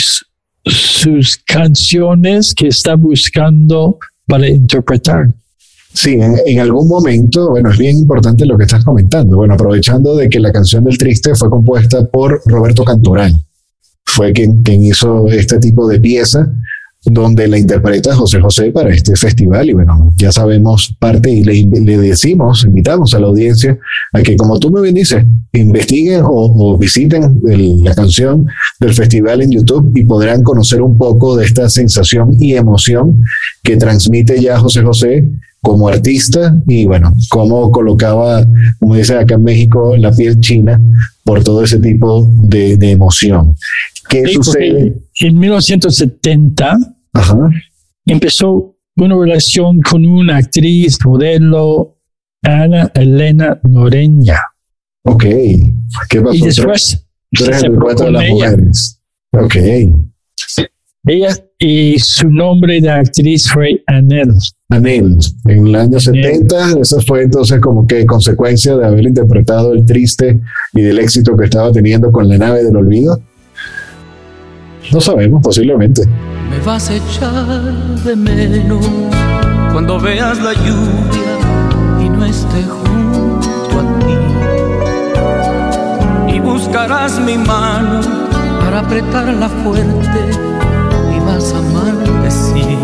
[0.66, 5.30] sus canciones que está buscando para interpretar.
[5.92, 9.38] Sí, en, en algún momento, bueno, es bien importante lo que estás comentando.
[9.38, 13.44] Bueno, aprovechando de que la canción del Triste fue compuesta por Roberto Cantoral,
[14.06, 16.48] fue quien, quien hizo este tipo de pieza
[17.06, 21.98] donde la interpreta José José para este festival y bueno, ya sabemos parte y le,
[21.98, 23.78] decimos, invitamos a la audiencia
[24.12, 27.40] a que como tú me bien dices, investiguen o, visiten
[27.84, 28.48] la canción
[28.82, 33.22] del festival en YouTube y podrán conocer un poco de esta sensación y emoción
[33.64, 35.30] que transmite ya José José
[35.62, 38.46] como artista y bueno, cómo colocaba,
[38.80, 40.82] como dice acá en México, la piel china
[41.24, 43.56] por todo ese tipo de emoción.
[44.10, 44.96] ¿Qué Sí, sucede?
[45.22, 46.78] En 1970
[47.14, 47.38] Ajá.
[48.06, 51.98] empezó una relación con una actriz, modelo,
[52.44, 54.40] Ana Elena Noreña.
[55.04, 55.24] Ok.
[56.10, 56.34] ¿Qué pasó?
[56.36, 58.34] Y después se separó con las ella.
[58.34, 59.02] mujeres.
[59.34, 59.56] Ok.
[61.06, 64.32] Ella y su nombre de actriz fue Anel.
[64.70, 69.86] Anel, en el año 70, eso fue entonces como que consecuencia de haber interpretado el
[69.86, 70.40] triste
[70.74, 73.22] y del éxito que estaba teniendo con la nave del olvido.
[74.92, 76.02] No sabemos, posiblemente.
[76.50, 77.46] Me vas a echar
[78.04, 78.84] de menos
[79.72, 81.38] cuando veas la lluvia
[82.04, 83.48] y no esté junto
[83.80, 83.84] a
[86.28, 86.36] ti.
[86.36, 88.02] Y buscarás mi mano
[88.62, 90.32] para apretarla fuerte
[91.16, 92.80] y vas a maldecir.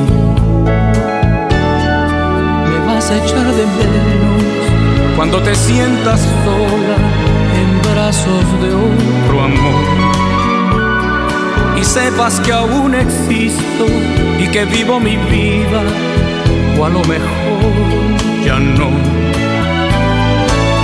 [2.69, 4.45] Me vas a echar de menos
[5.15, 6.97] cuando te sientas sola
[7.59, 10.14] en brazos de otro amor
[11.79, 13.85] y sepas que aún existo
[14.39, 15.81] y que vivo mi vida,
[16.79, 17.25] o a lo mejor
[18.45, 18.89] ya no.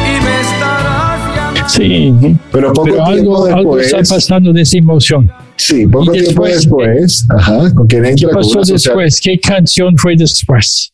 [0.05, 1.69] Y me estarás llamando.
[1.69, 3.93] Sí, Pero poco pero tiempo algo, algo después.
[4.05, 5.31] está pasando de esa emoción.
[5.57, 9.21] Sí, poco Y tiempo después- después, ajá, con quien ¿Qué entra pasó una social- después?
[9.21, 10.91] ¿Qué canción fue después?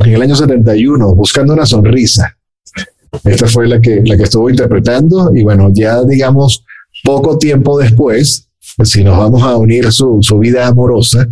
[0.00, 2.36] en el año 71, buscando una sonrisa.
[3.24, 6.64] Esta fue la que, la que estuvo interpretando y bueno, ya digamos,
[7.02, 8.47] poco tiempo después,
[8.84, 11.26] si nos vamos a unir su, su vida amorosa,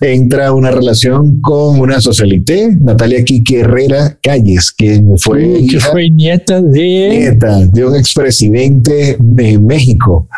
[0.00, 6.60] entra una relación con una socialité, Natalia Kiki Herrera Calles, quien fue, que fue nieta
[6.62, 7.08] de...
[7.10, 10.28] nieta de un expresidente de México.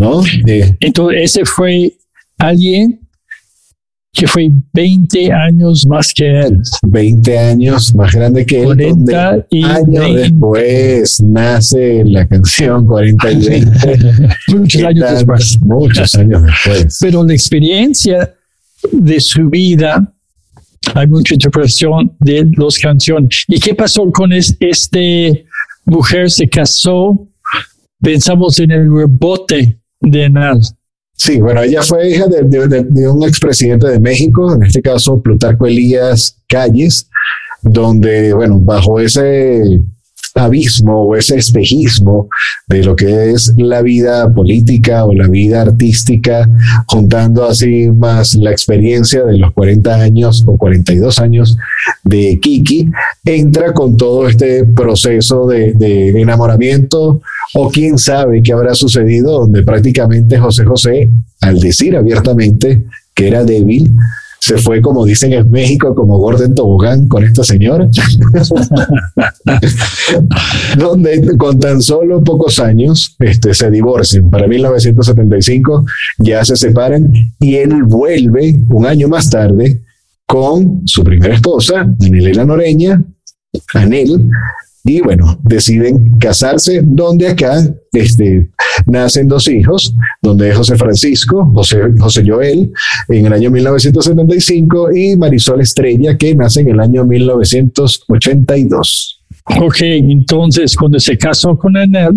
[0.00, 0.22] ¿No?
[0.44, 1.92] De- Entonces, ese fue
[2.38, 3.00] alguien
[4.14, 6.60] que fue 20 años más que él.
[6.82, 8.64] 20 años más grande que él.
[8.66, 10.18] 40 y años 20.
[10.20, 13.88] después nace la canción 40 y 20.
[14.48, 15.14] Muchos ¿Qué años tal?
[15.16, 15.58] después.
[15.62, 16.98] Muchos años después.
[17.00, 18.34] Pero la experiencia
[18.92, 20.12] de su vida,
[20.94, 23.44] hay mucha interpretación de las canciones.
[23.48, 25.46] ¿Y qué pasó con es- este
[25.86, 26.30] mujer?
[26.30, 27.28] Se casó,
[28.02, 30.60] pensamos en el rebote de Enal.
[31.14, 35.66] Sí, bueno, ella fue hija de, de- un expresidente de México, en este caso Plutarco
[35.66, 37.08] Elías Calles,
[37.62, 39.80] donde, bueno, bajo ese
[40.34, 42.28] abismo o ese espejismo
[42.66, 46.48] de lo que es la vida política o la vida artística,
[46.86, 51.56] juntando así más la experiencia de los 40 años o 42 años
[52.04, 52.90] de Kiki,
[53.24, 55.72] entra con todo este proceso de,
[56.22, 57.20] enamoramiento
[57.54, 63.44] o quién sabe qué habrá sucedido, donde prácticamente José José, al decir abiertamente que era
[63.44, 63.92] débil,
[64.42, 67.88] se fue, como dicen en México, como Gordon Tobogán con esta señora,
[70.76, 74.30] donde con tan solo pocos años este, se divorcian.
[74.30, 75.86] Para 1975
[76.18, 79.80] ya se separan y él vuelve un año más tarde
[80.26, 83.00] con su primera esposa, Anelena Noreña,
[83.74, 84.28] Anel,
[84.84, 88.50] y bueno, deciden casarse, donde acá este,
[88.86, 92.72] nacen dos hijos, donde es José Francisco, José, José Joel,
[93.08, 99.20] en el año 1975, y Marisol Estrella, que nace en el año 1982.
[99.60, 102.14] Ok, entonces cuando se casó con Enel,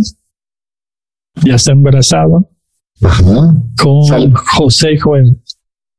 [1.43, 2.43] ya está embarazada
[3.03, 3.55] Ajá.
[3.81, 5.37] con Sal- José Joel.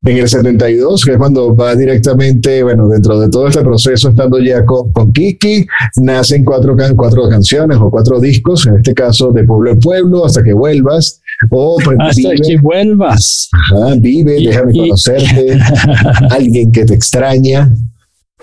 [0.06, 4.38] En el 72, que es cuando va directamente, bueno, dentro de todo este proceso, estando
[4.38, 5.66] ya con, con Kiki,
[5.96, 10.24] nacen cuatro, can- cuatro canciones o cuatro discos, en este caso de Pueblo en Pueblo,
[10.24, 13.48] hasta que vuelvas, o pues, Hasta vive, que vuelvas.
[13.52, 15.58] ajá, vive, Y- déjame conocerte,
[16.30, 17.72] alguien que te extraña.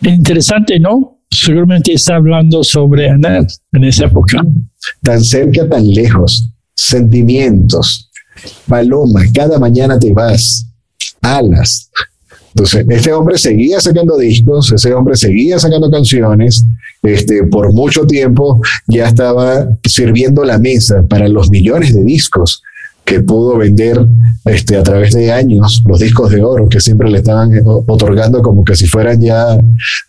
[0.01, 1.21] Interesante, ¿no?
[1.31, 4.43] Seguramente está hablando sobre Enel en esa época.
[5.01, 8.11] tan cerca, tan lejos, sentimientos,
[8.67, 10.67] paloma, cada mañana te vas,
[11.23, 11.89] alas.
[12.53, 16.63] Entonces, este hombre seguía sacando discos, ese hombre seguía sacando canciones,
[17.01, 22.61] este, por mucho tiempo ya estaba sirviendo la mesa para los millones de discos
[23.05, 23.99] que pudo vender
[24.45, 28.63] este, a través de años, los discos de oro que siempre le estaban otorgando como
[28.63, 29.57] que si fueran ya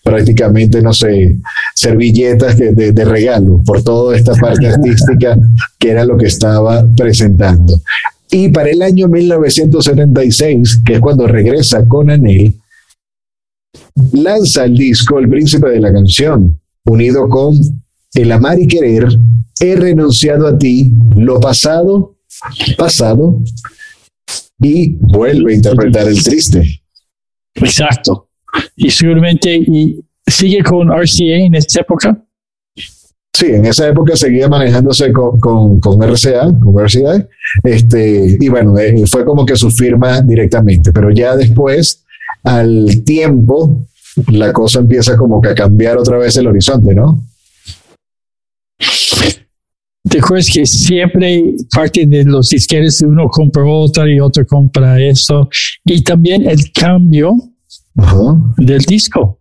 [0.03, 1.39] prácticamente, no sé,
[1.75, 5.37] servilletas de, de regalo por toda esta parte artística
[5.79, 7.81] que era lo que estaba presentando.
[8.31, 12.55] Y para el año 1976, que es cuando regresa con Anel,
[14.13, 17.55] lanza el disco El Príncipe de la Canción, unido con
[18.15, 19.09] El Amar y Querer,
[19.61, 22.17] He renunciado a ti, lo pasado,
[22.77, 23.41] pasado,
[24.61, 26.83] y vuelve a interpretar el triste.
[27.55, 28.29] Exacto.
[28.77, 32.24] Y seguramente y sigue con RCA en esta época.
[33.35, 37.27] Sí, en esa época seguía manejándose con, con, con RCA, con RCA,
[37.65, 42.05] este, y bueno, eh, fue como que su firma directamente, pero ya después,
[42.45, 43.89] al tiempo,
[44.29, 47.25] la cosa empieza como que a cambiar otra vez el horizonte, ¿no?
[50.09, 55.49] ¿Te acuerdas que siempre parte de los disqueres uno compra otra y otro compra eso?
[55.85, 57.35] Y también el cambio
[57.97, 58.37] Ajá.
[58.59, 59.41] del disco,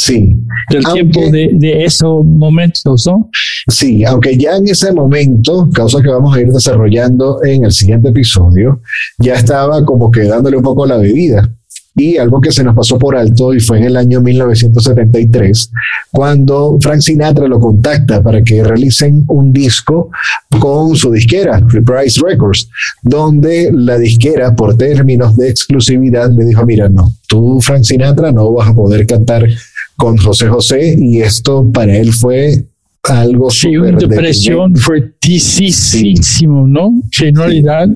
[0.00, 0.32] Sí,
[0.70, 3.28] del Aunque- tiempo de, de esos momentos, ¿no?
[3.68, 8.10] sí, aunque ya en ese momento, causa que vamos a ir desarrollando en el siguiente
[8.10, 8.80] episodio,
[9.18, 11.50] ya estaba como que dándole un poco la bebida.
[11.96, 15.70] Y algo que se nos pasó por alto y fue en el año 1973,
[16.12, 20.10] cuando Frank Sinatra lo contacta para que realicen un disco
[20.60, 22.68] con su disquera, Reprise Records,
[23.02, 28.52] donde la disquera, por términos de exclusividad, le dijo, mira, no, tú, Frank Sinatra, no
[28.52, 29.44] vas a poder cantar
[29.98, 32.64] con José José, y esto para él fue
[33.02, 36.92] algo Sí, súper una depresión fuertísimo, ¿no?
[37.10, 37.88] Que en realidad,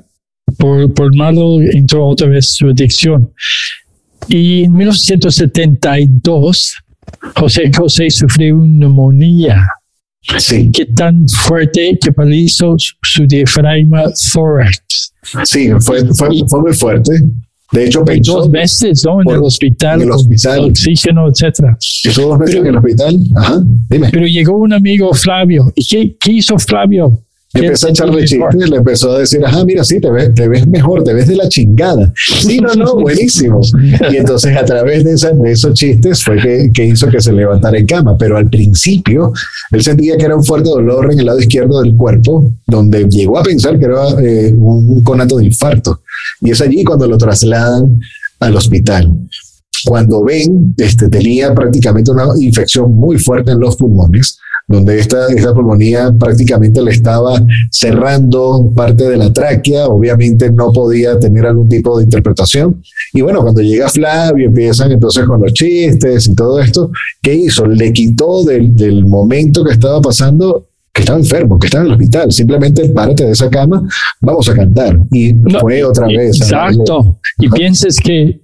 [0.58, 3.30] por, por malo, entró otra vez su adicción.
[4.28, 6.76] Y en 1972,
[7.36, 9.66] José José sufrió una neumonía
[10.38, 15.12] Sí, que tan fuerte que paralizó su- su diafragma tórax.
[15.44, 17.12] sí, fue, fue, fue muy fuerte.
[17.72, 19.20] De hecho, pensó dos meses, ¿no?
[19.20, 20.60] En por- el hospital, en el hospital.
[20.70, 21.76] oxígeno, etcétera.
[21.80, 23.16] estuvo dos Pero- en el hospital.
[23.36, 24.08] Ajá, dime.
[24.12, 25.72] Pero llegó un amigo Flavio.
[25.74, 27.18] ¿Y qué, qué hizo Flavio?
[27.54, 30.48] ¿Qué Empezó a echarle chistes, le empezó a decir, ajá, mira, sí, te ves, te
[30.48, 32.10] ves mejor, te ves de la chingada.
[32.16, 33.60] Sí, no, no, buenísimo.
[34.10, 37.30] Y entonces a través de, esa- de esos chistes fue que, que hizo que se
[37.32, 38.16] levantara en cama.
[38.16, 39.32] Pero al principio
[39.70, 43.38] él sentía que era un fuerte dolor en el lado izquierdo del cuerpo, donde llegó
[43.38, 46.00] a pensar que era eh, un conato de infarto.
[46.40, 48.00] Y es allí cuando lo trasladan
[48.40, 49.12] al hospital.
[49.84, 54.38] Cuando ven, este, tenía prácticamente una infección muy fuerte en los pulmones,
[54.72, 61.18] donde esta, esta pulmonía prácticamente le estaba cerrando parte de la tráquea, obviamente no podía
[61.18, 62.82] tener algún tipo de interpretación.
[63.12, 66.90] Y bueno, cuando llega Flavio, empiezan entonces con los chistes y todo esto,
[67.22, 67.66] ¿qué hizo?
[67.66, 71.96] Le quitó del, del momento que estaba pasando que estaba enfermo, que estaba en el
[71.96, 72.32] hospital.
[72.32, 73.82] Simplemente párate de esa cama,
[74.20, 74.98] vamos a cantar.
[75.10, 76.36] Y fue otra vez.
[76.38, 77.18] Exacto.
[77.38, 78.42] Y pienses que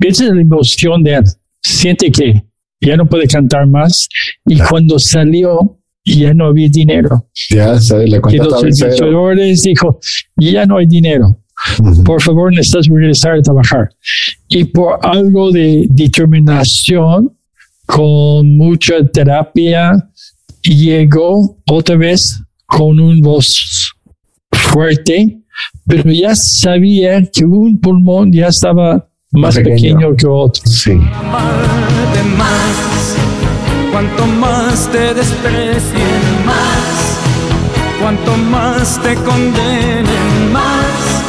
[0.00, 1.24] Piensa en la emoción de él.
[1.62, 2.42] Siente que
[2.80, 4.08] ya no puede cantar más
[4.46, 7.28] y cuando salió ya no había dinero.
[7.50, 9.98] Ya, la y los administradores dijo,
[10.36, 11.38] ya no hay dinero.
[12.04, 13.90] Por favor, necesitas regresar a trabajar.
[14.48, 17.36] Y por algo de determinación,
[17.86, 19.92] con mucha terapia,
[20.62, 23.92] llegó otra vez con un voz
[24.52, 25.42] fuerte,
[25.86, 30.62] pero ya sabía que un pulmón ya estaba más pequeño, que otro.
[30.64, 30.94] Sí.
[30.94, 31.06] más,
[33.92, 37.18] cuanto más te desprecien más,
[38.00, 41.22] cuanto más te condenen más,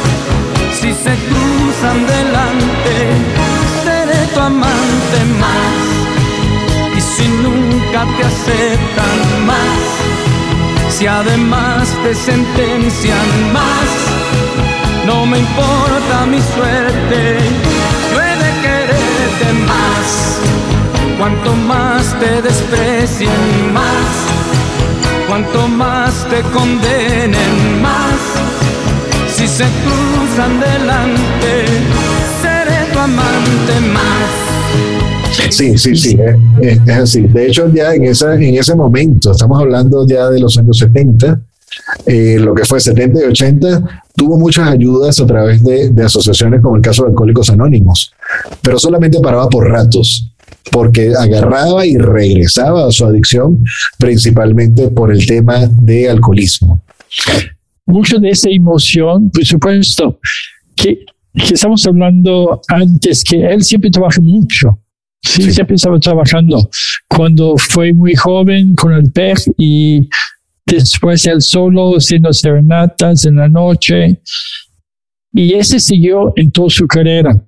[0.72, 2.96] si se cruzan delante,
[3.84, 15.06] seré tu amante más, y si nunca te aceptan más, si además te sentencian más,
[15.06, 17.38] no me importa mi suerte
[21.18, 24.12] Cuanto más te desprecien más,
[25.28, 28.18] cuanto más te condenen más.
[29.36, 31.66] Si se cruzan delante,
[32.42, 34.52] seré tu amante más.
[35.50, 36.18] Sí, sí, sí,
[36.60, 37.22] es, es, así.
[37.22, 41.40] De hecho, ya en, esa, en ese momento, estamos hablando ya de los años 70,
[42.06, 46.60] eh, lo que fue 70 y 80, tuvo muchas ayudas a través de, de, asociaciones
[46.60, 48.12] como el caso de Alcohólicos Anónimos,
[48.60, 50.31] pero solamente paraba por ratos,
[50.70, 53.64] porque agarraba y regresaba a su adicción,
[53.98, 56.82] principalmente por el tema de alcoholismo.
[57.86, 60.18] Mucho de esa emoción, por supuesto,
[60.76, 61.04] que,
[61.34, 64.78] que estamos hablando antes, que él siempre trabaja mucho.
[65.24, 66.68] Sí, sí, siempre estaba trabajando.
[67.08, 70.08] Cuando fue muy joven con el PEG y
[70.66, 74.20] después él solo haciendo serenatas en la noche.
[75.32, 77.40] Y ese siguió en toda su carrera.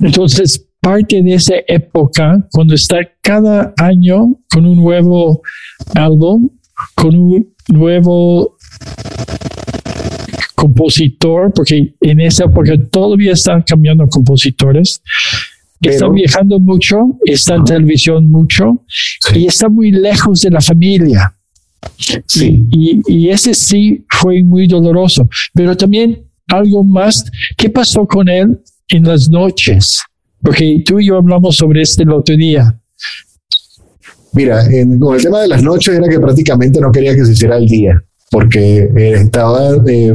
[0.00, 5.40] Entonces, parte de esa época, cuando está cada año con un nuevo
[5.94, 6.50] álbum,
[6.94, 8.58] con un nuevo
[10.54, 15.02] compositor, porque en esa época todavía están cambiando compositores,
[15.80, 18.84] está viajando mucho, está en televisión mucho
[19.34, 21.34] y está muy lejos de la familia.
[22.26, 22.66] Sí.
[22.70, 25.26] Y, ese sí fue muy doloroso.
[25.54, 27.24] Pero también algo más,
[27.56, 30.02] ¿qué pasó con él en las noches?
[30.44, 32.78] Porque tú y yo hablamos sobre este el otro día.
[34.34, 34.62] Mira,
[35.00, 37.66] con el tema de las noches era que prácticamente no quería que se hiciera el
[37.66, 40.14] día, porque eh, estaba, eh,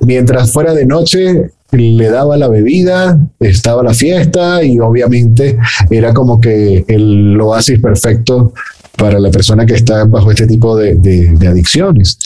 [0.00, 5.58] mientras fuera de noche, le daba la bebida, estaba la fiesta y obviamente
[5.90, 8.52] era como que el oasis perfecto
[8.96, 12.18] para la persona que está bajo este tipo de, de, adicciones.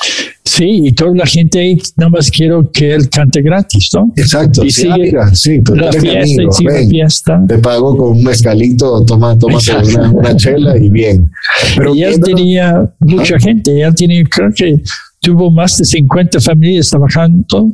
[0.44, 4.12] Sí, y toda la gente nada más quiero que él cante gratis, ¿no?
[4.16, 4.64] Exacto.
[4.64, 7.44] Y sí, sigue sí, la fiesta y sigue la fiesta.
[7.48, 11.30] Te pago con un mezcalito, toma, toma una, una, chela y bien.
[11.76, 14.82] Pero y él tenía mucha gente, él tiene, creo que
[15.20, 17.70] tuvo más de 50 familias trabajando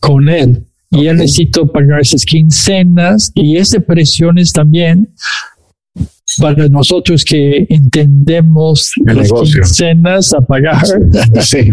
[0.00, 0.64] con él.
[0.90, 5.08] Y él necesitó pagar esas quincenas y esas presiones también
[6.38, 9.62] para nosotros que entendemos el las negocio.
[9.62, 10.84] quincenas a pagar.
[11.42, 11.70] Sí.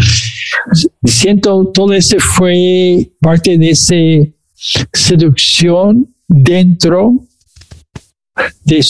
[1.05, 3.95] Siento todo ese fue parte de esa
[4.93, 7.14] seducción dentro
[8.66, 8.86] de,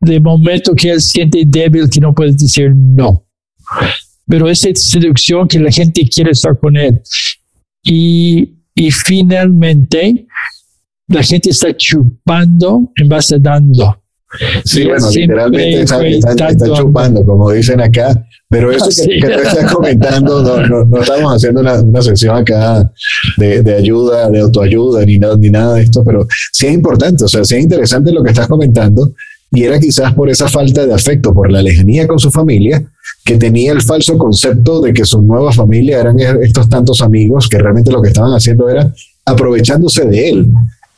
[0.00, 3.26] de momento que él siente débil que no puede decir no.
[4.26, 7.00] Pero esa seducción que la gente quiere estar con él.
[7.82, 10.26] Y, y finalmente
[11.08, 14.01] la gente está chupando en base a dando.
[14.64, 18.26] Sí, bueno, literalmente está, está, está, chupando, como dicen acá.
[18.48, 22.36] Pero eso que, que tú estás comentando, no, no, no estamos haciendo una, una sesión
[22.36, 22.90] acá
[23.36, 27.24] de, de, ayuda, de autoayuda, ni, nada, ni nada de esto, pero sí es importante,
[27.24, 29.12] o sea, sí es interesante lo que estás comentando.
[29.54, 32.82] Y era quizás por esa falta de afecto, por la lejanía con su familia,
[33.22, 37.58] que tenía el falso concepto de que su nueva familia eran estos tantos amigos que
[37.58, 38.90] realmente lo que estaban haciendo era
[39.26, 40.48] aprovechándose de él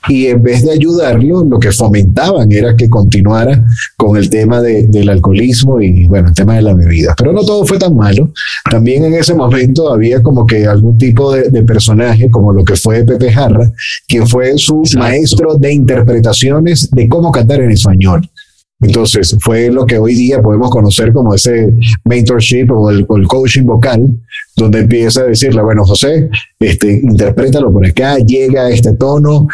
[0.09, 3.65] y en vez de ayudarlo, lo que fomentaban era que continuara
[3.97, 7.15] con el tema del alcoholismo y, bueno, el tema de la bebida.
[7.17, 8.33] Pero no todo fue tan malo.
[8.71, 13.05] También en ese momento había como que algún tipo de, personaje, como lo que fue
[13.05, 13.71] Pepe Jarra,
[14.07, 18.29] quien fue su maestro de interpretaciones de cómo cantar en español.
[18.81, 21.73] Entonces, fue lo que hoy día podemos conocer como ese
[22.05, 24.07] mentorship o el, coaching vocal,
[24.57, 26.29] donde empieza a decirle, bueno, José,
[26.61, 29.47] este, interprétalo por acá, llega a este tono,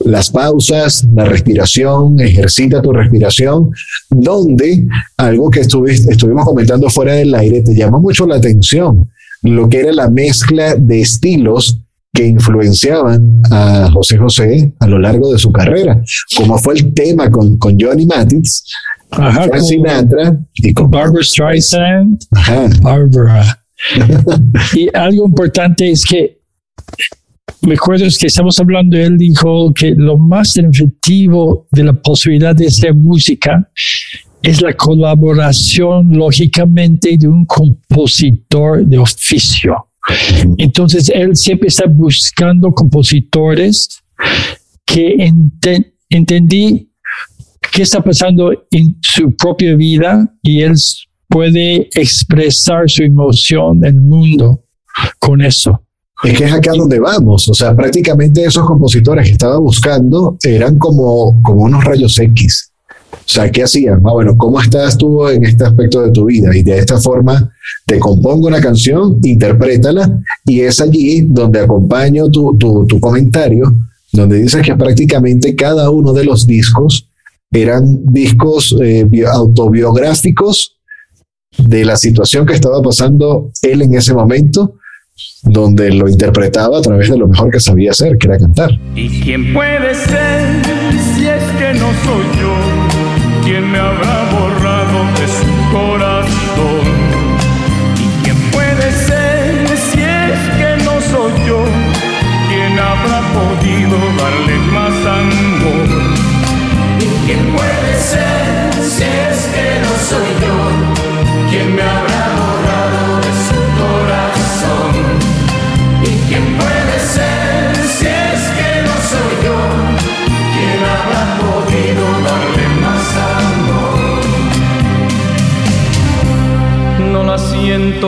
[0.00, 3.70] las pausas, la respiración, ejercita tu respiración,
[4.10, 4.86] donde
[5.16, 9.10] algo que estuvimos comentando fuera del aire te llama mucho la atención,
[9.42, 11.80] lo que era la mezcla de estilos
[12.12, 16.02] que influenciaban a José José a lo largo de su carrera,
[16.36, 18.64] como fue el tema con, con Johnny Mathis,
[19.10, 22.20] con Sinatra y con Barbara Streisand,
[22.82, 23.62] Barbara.
[24.74, 26.38] y algo importante es que
[27.62, 32.66] me acuerdo que estamos hablando, él dijo que lo más efectivo de la posibilidad de
[32.66, 33.70] hacer música
[34.42, 39.88] es la colaboración, lógicamente, de un compositor de oficio.
[40.56, 44.02] Entonces, él siempre está buscando compositores
[44.86, 45.16] que
[46.08, 46.90] entendí
[47.72, 50.74] qué está pasando en su propia vida y él
[51.28, 54.64] puede expresar su emoción en el mundo
[55.18, 55.87] con eso.
[56.24, 57.48] Es que es acá donde vamos.
[57.48, 62.72] O sea, prácticamente esos compositores que estaba buscando eran como, como unos rayos X.
[63.12, 64.00] O sea, ¿qué hacían?
[64.06, 66.54] Ah, bueno, ¿cómo estás tú en este aspecto de tu vida?
[66.56, 67.52] Y de esta forma
[67.86, 73.74] te compongo una canción, interprétala, y es allí donde acompaño tu, tu, tu comentario,
[74.12, 77.10] donde dices que prácticamente cada uno de los discos
[77.50, 80.78] eran discos eh, autobiográficos
[81.56, 84.74] de la situación que estaba pasando él en ese momento,
[85.42, 88.70] donde lo interpretaba a través de lo mejor que sabía hacer, que era cantar.
[88.94, 90.62] ¿Y quién puede ser
[91.14, 92.54] si es que no soy yo?
[93.44, 94.27] ¿Quién me habrá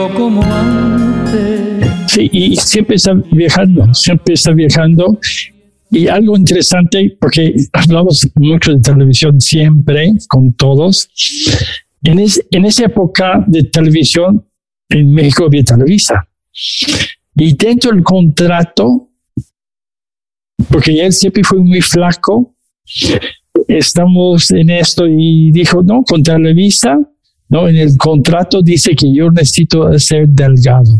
[0.01, 1.89] siento como antes.
[2.07, 5.19] Sí, y siempre está viajando, siempre está viajando.
[5.89, 11.09] Y algo interesante, porque hablamos mucho de televisión siempre, con todos.
[12.03, 14.45] En, en esa época de televisión,
[14.89, 16.27] en México había Televisa.
[17.35, 19.09] Y dentro del contrato,
[20.69, 22.55] porque él siempre fue muy flaco,
[23.67, 26.97] estamos en esto y dijo, no, con Televisa
[27.51, 30.97] no, en el contrato dice que yo necesito ser delgado.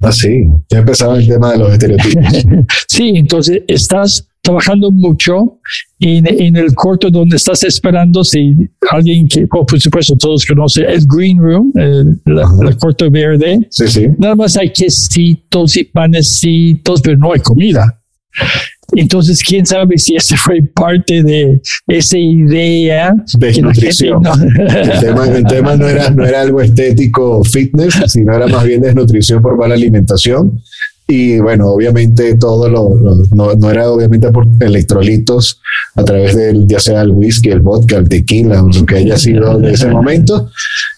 [0.00, 2.24] Ah, sí, ya empezaba el tema de los estereotipos.
[2.88, 5.58] sí, entonces estás trabajando mucho
[5.98, 8.54] y en, el corto donde estás esperando, si
[8.90, 12.18] alguien que, oh, por supuesto, todos conocen el Green Room, el,
[12.78, 14.06] corto verde, sí, sí.
[14.16, 18.00] nada más hay quesitos y panecitos, pero no hay comida.
[18.94, 23.14] Entonces, quién sabe si ese fue parte de esa idea.
[23.36, 24.22] De nutrición.
[24.26, 29.56] El, tema, no, era, no era algo estético, fitness, sino era más bien desnutrición por
[29.58, 30.62] mala alimentación.
[31.10, 32.94] Y bueno, obviamente todo lo,
[33.34, 35.58] no, no, era obviamente por electrolitos
[35.94, 39.58] a través del, ya sea el whisky, el vodka, el tequila, lo que haya sido
[39.58, 40.50] de ese momento.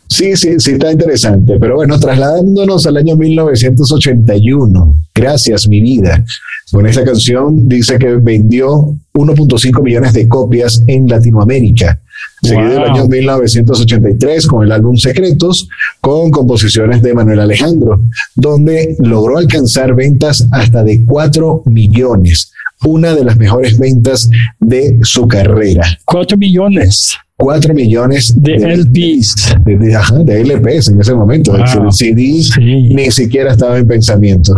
[0.08, 1.58] Sí, sí, sí, está interesante.
[1.61, 4.96] Pero bueno, trasladándonos al año 1981.
[5.14, 6.24] Gracias, mi vida.
[6.72, 12.00] Con esta canción dice que vendió 1.5 millones de copias en Latinoamérica.
[12.42, 15.68] Seguido el año 1983 con el álbum Secretos,
[16.00, 18.02] con composiciones de Manuel Alejandro,
[18.34, 22.52] donde logró alcanzar ventas hasta de 4 millones,
[22.84, 25.84] una de las mejores ventas de su carrera.
[26.06, 27.16] 4 millones.
[27.36, 29.56] 4 millones de, LPs.
[29.64, 31.56] De, LPs en ese momento.
[31.56, 34.54] El CD ni siquiera estaba en pensamiento.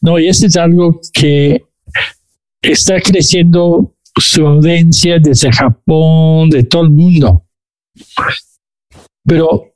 [0.00, 1.62] No, y este es algo que
[2.62, 7.44] está creciendo su audiencia desde Japón, de todo el mundo.
[9.24, 9.74] Pero,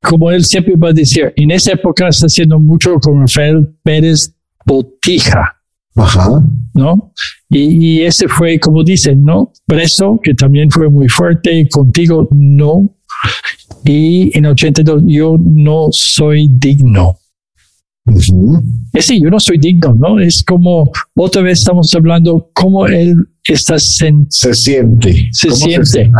[0.00, 4.34] como él siempre va a decir, en esa época está haciendo mucho con Rafael Pérez
[4.64, 5.60] Botija.
[5.96, 6.42] Ajá.
[6.74, 7.12] ¿No?
[7.48, 9.52] Y, y, ese fue, como dicen, ¿no?
[9.64, 12.96] Preso, que también fue muy fuerte, contigo no.
[13.84, 17.18] Y en 82, yo no soy digno.
[18.06, 20.20] Sí, yo no soy digno, ¿no?
[20.20, 25.28] Es como, otra vez estamos hablando cómo él está se siente.
[25.32, 26.10] Se siente.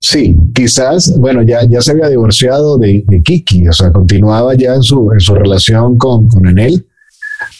[0.00, 4.82] Sí, quizás, bueno, ya, ya se había divorciado de, Kiki, o sea, continuaba ya en
[4.82, 6.86] su, en su relación con, con Enel.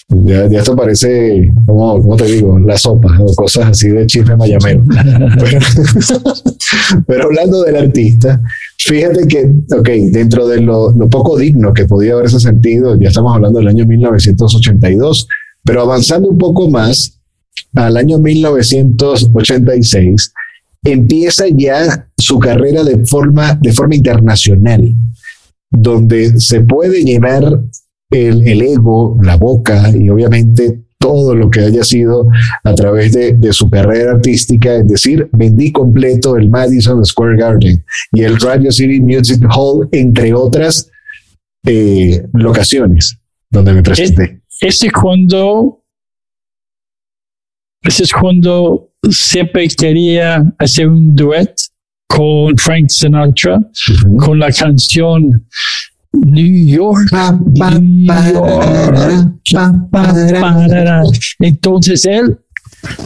[0.09, 2.59] Ya, ya, esto parece, como, ¿cómo te digo?
[2.59, 4.83] La sopa o cosas así de chisme mayamero.
[5.39, 5.61] pero,
[7.07, 8.41] pero, hablando del artista,
[8.79, 13.35] fíjate que, ok, dentro de lo, lo, poco digno que podía haberse sentido, ya estamos
[13.35, 15.29] hablando del año 1982,
[15.63, 17.19] pero avanzando un poco más,
[17.75, 20.33] al año 1986,
[20.85, 24.95] empieza ya su carrera de forma, de forma internacional,
[25.71, 27.61] donde se puede llenar
[28.11, 32.29] el, el ego, la boca y obviamente todo lo que haya sido
[32.65, 37.85] a través de, de, su carrera artística, es decir, vendí completo el Madison Square Garden
[38.13, 40.91] y el Radio City Music Hall, entre otras
[41.65, 43.19] eh, locaciones
[43.51, 44.41] donde me presenté.
[44.61, 45.85] Ese es cuando,
[47.83, 51.55] ese es cuando siempre quería hacer un duet
[52.09, 53.61] con Frank Sinatra,
[54.19, 55.47] con la canción
[56.13, 57.09] New York,
[61.41, 62.39] Entonces él,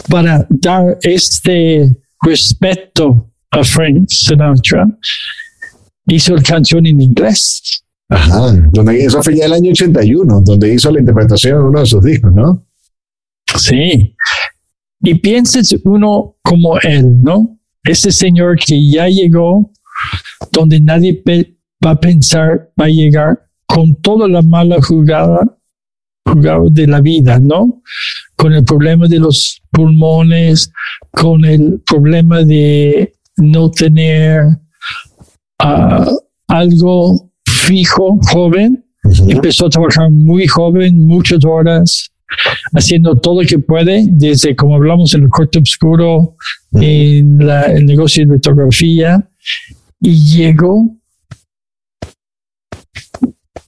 [0.09, 4.87] para dar este respeto a Frank Sinatra,
[6.07, 7.83] hizo la canción en inglés.
[8.09, 11.87] Ajá, donde eso fue ya el año 81, donde hizo la interpretación de uno de
[11.87, 12.67] sus discos, ¿no?
[13.57, 14.15] Sí,
[15.03, 17.59] y pienses uno como él, ¿no?
[17.85, 19.73] Ese señor que ya llegó
[20.53, 21.15] donde nadie
[21.85, 25.59] va a pensar, va a llegar con toda la mala jugada,
[26.25, 27.83] jugada de la vida, ¿no?
[28.37, 30.73] Con el problema de los pulmones,
[31.11, 34.45] con el problema de no tener
[35.65, 36.17] uh,
[36.49, 38.85] algo fijo, joven.
[39.29, 42.13] Empezó a trabajar muy joven, muchas horas,
[42.73, 46.37] haciendo todo lo que puede, desde como hablamos en el corte oscuro,
[46.73, 49.29] en el negocio de fotografía,
[50.01, 51.02] y llegó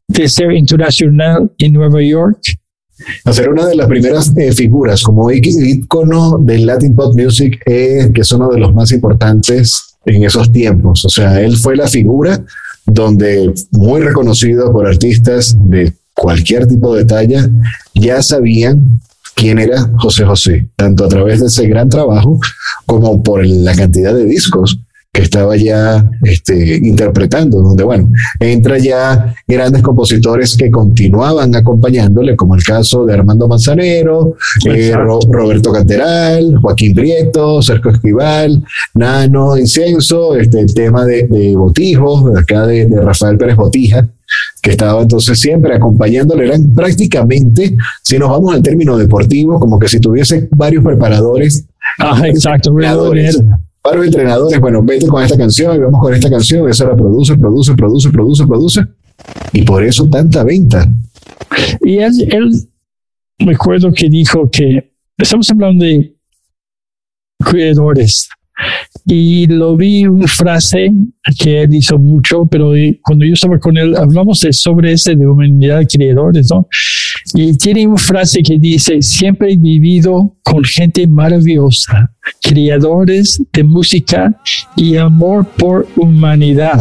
[0.08, 2.38] de ser internacional en Nueva York.
[3.24, 8.10] A ser una de las primeras eh, figuras como icono del Latin Pop Music, eh,
[8.14, 11.04] que es uno de los más importantes en esos tiempos.
[11.04, 12.44] O sea, él fue la figura
[12.86, 17.50] donde muy reconocido por artistas de cualquier tipo de talla,
[17.94, 19.00] ya sabían
[19.34, 22.38] quién era José José, tanto a través de ese gran trabajo
[22.86, 24.78] como por la cantidad de discos
[25.14, 28.10] que estaba ya este, interpretando, donde, bueno,
[28.40, 34.34] entra ya grandes compositores que continuaban acompañándole, como el caso de Armando Manzanero,
[34.66, 42.36] eh, Roberto Canteral, Joaquín Prieto, Sergio Esquival, Nano Incienso, este, el tema de, de Botijo,
[42.36, 44.08] acá de, de Rafael Pérez Botija,
[44.60, 46.46] que estaba entonces siempre acompañándole.
[46.46, 51.66] Eran prácticamente, si nos vamos al término deportivo, como que si tuviese varios preparadores.
[52.00, 52.74] Ah, exacto,
[53.84, 57.36] varios entrenadores, bueno, vete con esta canción y vamos con esta canción, eso la produce,
[57.36, 58.80] produce, produce, produce, produce.
[59.52, 60.88] Y por eso tanta venta.
[61.82, 62.50] Y él, él
[63.38, 66.16] me acuerdo que dijo que estamos hablando de
[67.44, 68.28] cuidadores
[69.06, 70.90] y lo vi una frase
[71.38, 72.72] que él hizo mucho, pero
[73.02, 76.66] cuando yo estaba con él, hablamos de, sobre ese de humanidad de creadores, ¿no?
[77.34, 82.12] Y tiene una frase que dice, siempre he vivido con gente maravillosa,
[82.42, 84.38] creadores de música
[84.76, 86.80] y amor por humanidad.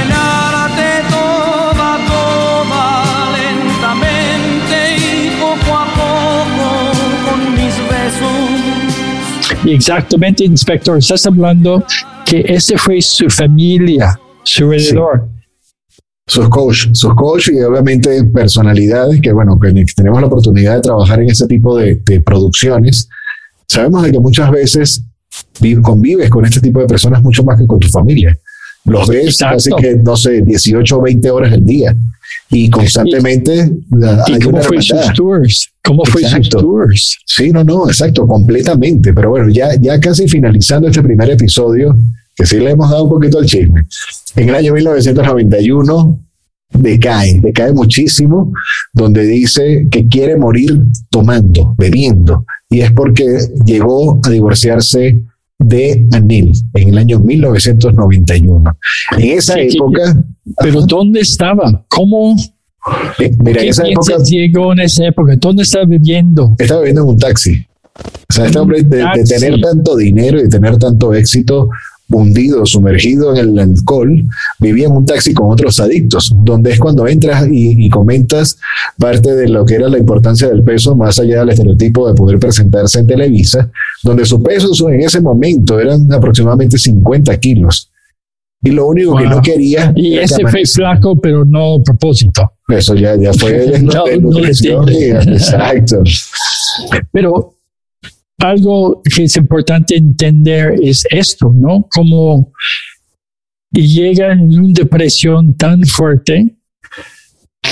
[9.65, 11.83] Exactamente, inspector, estás hablando
[12.25, 15.29] que ese fue su familia, su alrededor
[16.31, 21.19] sus coach, sus coach y obviamente personalidades que, bueno, que tenemos la oportunidad de trabajar
[21.21, 23.09] en ese tipo de, producciones,
[23.67, 25.03] sabemos de que muchas veces
[25.81, 28.37] convives con este tipo de personas mucho más que con tu familia.
[28.85, 29.55] Los ves Exacto.
[29.55, 31.95] casi que, no sé, 18 o 20 horas al día.
[32.49, 33.53] Y constantemente
[34.27, 35.05] ¿Y hay cómo fue hermandad.
[35.07, 35.69] sus tours?
[35.83, 36.59] ¿Cómo fue sus Exacto.
[36.59, 37.17] tours?
[37.25, 39.13] Sí, no, no, exacto, completamente.
[39.13, 41.95] Pero bueno, ya, ya casi finalizando este primer episodio,
[42.35, 43.85] que sí le hemos dado un poquito al chisme.
[44.35, 46.19] En el año 1991
[46.73, 48.53] decae, decae muchísimo,
[48.93, 52.45] donde dice que quiere morir tomando, bebiendo.
[52.69, 53.25] Y es porque
[53.65, 55.21] llegó a divorciarse
[55.65, 58.77] de Anil en el año 1991.
[59.17, 60.23] En esa época,
[60.59, 61.83] Pero ¿dónde estaba?
[61.87, 62.35] ¿Cómo?
[63.19, 65.35] eh, mira, en ¿Qué esa época llegó en esa época?
[65.37, 66.55] ¿Dónde estaba viviendo?
[66.57, 67.65] estaba viviendo en un taxi.
[68.29, 71.69] O sea, este hombre de, de tener tanto dinero y de tener tanto éxito
[72.11, 74.25] hundido, sumergido en el alcohol,
[74.59, 78.57] vivía en un taxi con otros adictos, donde es cuando entras y, y comentas
[78.97, 82.39] parte de lo que era la importancia del peso, más allá del estereotipo de poder
[82.39, 83.69] presentarse en Televisa,
[84.03, 87.91] donde su peso en ese momento eran aproximadamente 50 kilos.
[88.63, 92.51] Y lo único que no quería Y ese fue flaco, pero no propósito.
[92.67, 96.03] Eso ya, ya fue No, no Exacto.
[97.11, 97.55] Pero
[98.41, 101.87] algo que es importante entender es esto, ¿no?
[101.93, 102.51] Como
[103.71, 106.55] llega en una depresión tan fuerte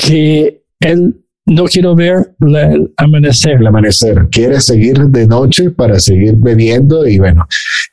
[0.05, 1.15] que él
[1.45, 3.53] no quiere ver la- el amanecer.
[3.59, 4.27] el amanecer.
[4.31, 7.45] Quiere seguir de noche para seguir bebiendo y bueno,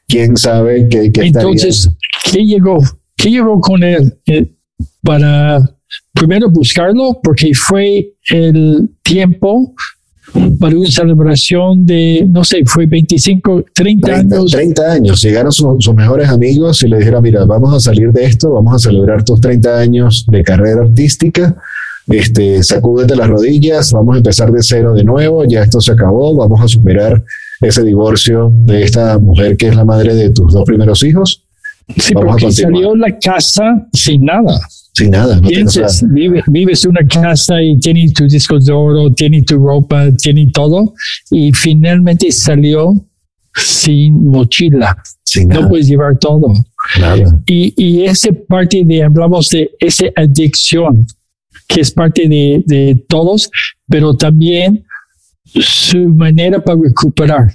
[0.06, 1.88] quién sabe qué, qué estaría- Entonces,
[2.30, 2.78] ¿qué llegó?
[3.16, 4.18] ¿Qué llegó con él?
[4.26, 4.52] Eh,
[5.02, 5.60] para
[6.12, 9.74] primero buscarlo, porque fue el tiempo
[10.58, 14.50] para una celebración de, no sé, fue 25, 30, 30, años.
[14.50, 15.22] 30 años.
[15.22, 18.74] Llegaron su- sus mejores amigos y le dijeron, mira, vamos a salir de esto, vamos
[18.74, 21.56] a celebrar tus 30 años de carrera artística.
[22.08, 26.36] Este, sacúdete las rodillas, vamos a empezar de cero de nuevo, ya esto se acabó,
[26.36, 27.24] vamos a superar
[27.60, 31.42] ese divorcio de esta mujer que es la madre de tus dos primeros hijos,
[31.96, 32.72] Sí, Vamos a porque continuar.
[32.72, 34.58] salió la casa sin nada.
[34.96, 35.36] Sin nada.
[35.40, 35.88] No nada.
[36.12, 40.52] vive- vives en una casa y tienes tus discos de oro, tienes tu ropa, tienes
[40.52, 40.94] todo,
[41.30, 42.92] y finalmente salió
[43.54, 44.96] sin mochila.
[45.22, 46.52] Sin No nada, puedes llevar todo.
[47.00, 47.40] nada.
[47.46, 51.06] Y, y esa parte de, hablamos de esa adicción,
[51.68, 53.50] que es parte de, de todos,
[53.88, 54.84] pero también
[55.44, 57.52] su manera para recuperar,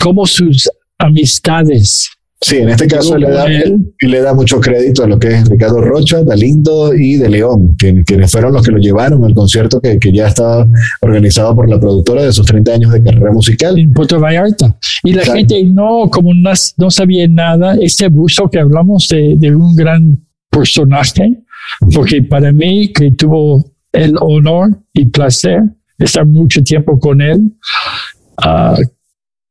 [0.00, 0.68] como sus
[0.98, 2.08] amistades.
[2.44, 5.80] Sí, en este caso le da, le da mucho crédito a lo que es Ricardo
[5.80, 10.12] Rocha, Dalindo y De León, quienes fueron los que lo llevaron al concierto que, que
[10.12, 10.68] ya estaba
[11.00, 13.78] organizado por la productora de sus 30 años de carrera musical.
[13.78, 14.76] en Puerto Vallarta.
[15.04, 15.38] Y la Exacto.
[15.38, 20.22] gente no, como no, no sabía nada, este abuso que hablamos de, de un gran
[20.50, 21.44] personaje,
[21.94, 25.62] porque para mí que tuvo el honor y placer
[25.96, 27.40] de estar mucho tiempo con él,
[28.36, 28.76] ah,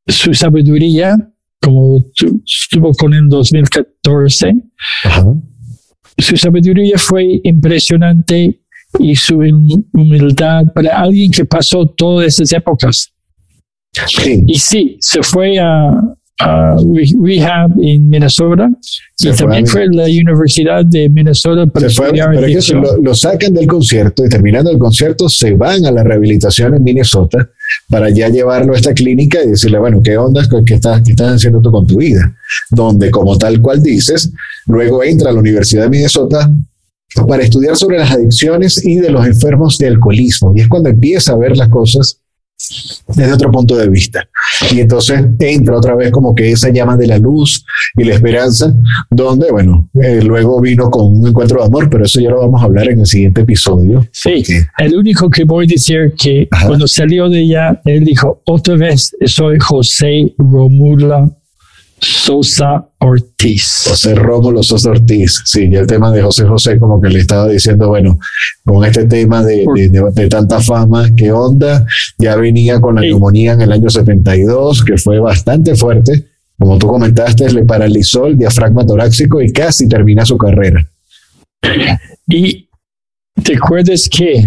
[0.06, 1.33] su sabiduría,
[1.64, 4.54] como tu- estuvo con él en 2014,
[5.06, 5.34] Ajá.
[6.18, 8.60] su sabiduría fue impresionante
[9.00, 13.10] y su hum- humildad para alguien que pasó todas esas épocas.
[14.08, 15.92] Sí, Y sí, se fue a,
[16.40, 18.70] re- rehab en Minnesota
[19.16, 22.82] Se y también fue a la Universidad de Minnesota para se fue, pero es que
[23.02, 27.50] lo sacan del concierto y terminando el concierto se van a la rehabilitación en Minnesota
[27.90, 30.42] para ya llevarlo a esta clínica y decirle, bueno, ¿qué onda?
[30.66, 32.36] ¿Qué estás, qué estás haciendo tú con tu vida?
[32.72, 34.32] Donde, como tal cual dices,
[34.68, 36.52] luego entra a la Universidad de Minnesota
[37.28, 40.52] para estudiar sobre las adicciones y de los enfermos de alcoholismo.
[40.56, 42.20] Y es cuando empieza a ver las cosas
[43.16, 44.28] desde otro punto de vista.
[44.72, 47.66] Y entonces entra otra vez como que esa llama de la luz
[47.98, 48.74] y la esperanza,
[49.10, 52.62] donde, bueno, eh, luego vino con un encuentro de amor, pero eso ya lo vamos
[52.62, 54.06] a hablar en el siguiente episodio.
[54.12, 56.68] Sí, Porque- el único que voy a decir que Ajá.
[56.68, 61.30] cuando salió de allá, él dijo, otra vez soy José Romula
[62.04, 63.86] Sosa Ortiz.
[63.90, 67.48] José Rómulo Sosa Ortiz, sí, y el tema de José José, como que le estaba
[67.48, 68.20] diciendo, bueno,
[68.66, 71.86] con este tema de, de- de- de tanta fama, ¿qué onda?
[72.18, 76.28] Ya venía con la neumonía en el año 72, que fue bastante fuerte.
[76.60, 80.88] Como tú comentaste, le paralizó el diafragma torácico y casi termina su carrera.
[82.28, 82.70] Y
[83.42, 84.46] te acuerdas que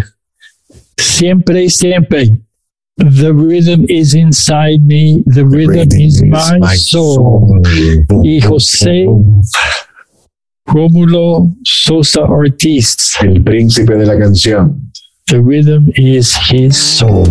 [0.97, 2.39] siempre, siempre,
[2.97, 7.61] the rhythm is inside me, the rhythm is my soul.
[8.25, 9.07] Y José
[10.67, 14.83] Rómulo Sosa Ortiz, El príncipe de la canción.
[15.29, 17.27] the rhythm is his soul.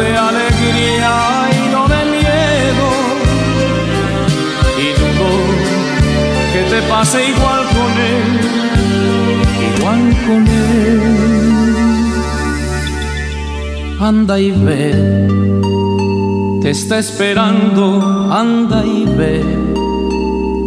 [0.00, 1.14] De alegría
[1.58, 2.88] y no de miedo.
[4.84, 5.28] Y dudo
[6.52, 8.28] que te pase igual con él,
[9.68, 11.00] igual con él.
[14.00, 14.92] Anda y ve,
[16.62, 19.44] te está esperando, anda y ve,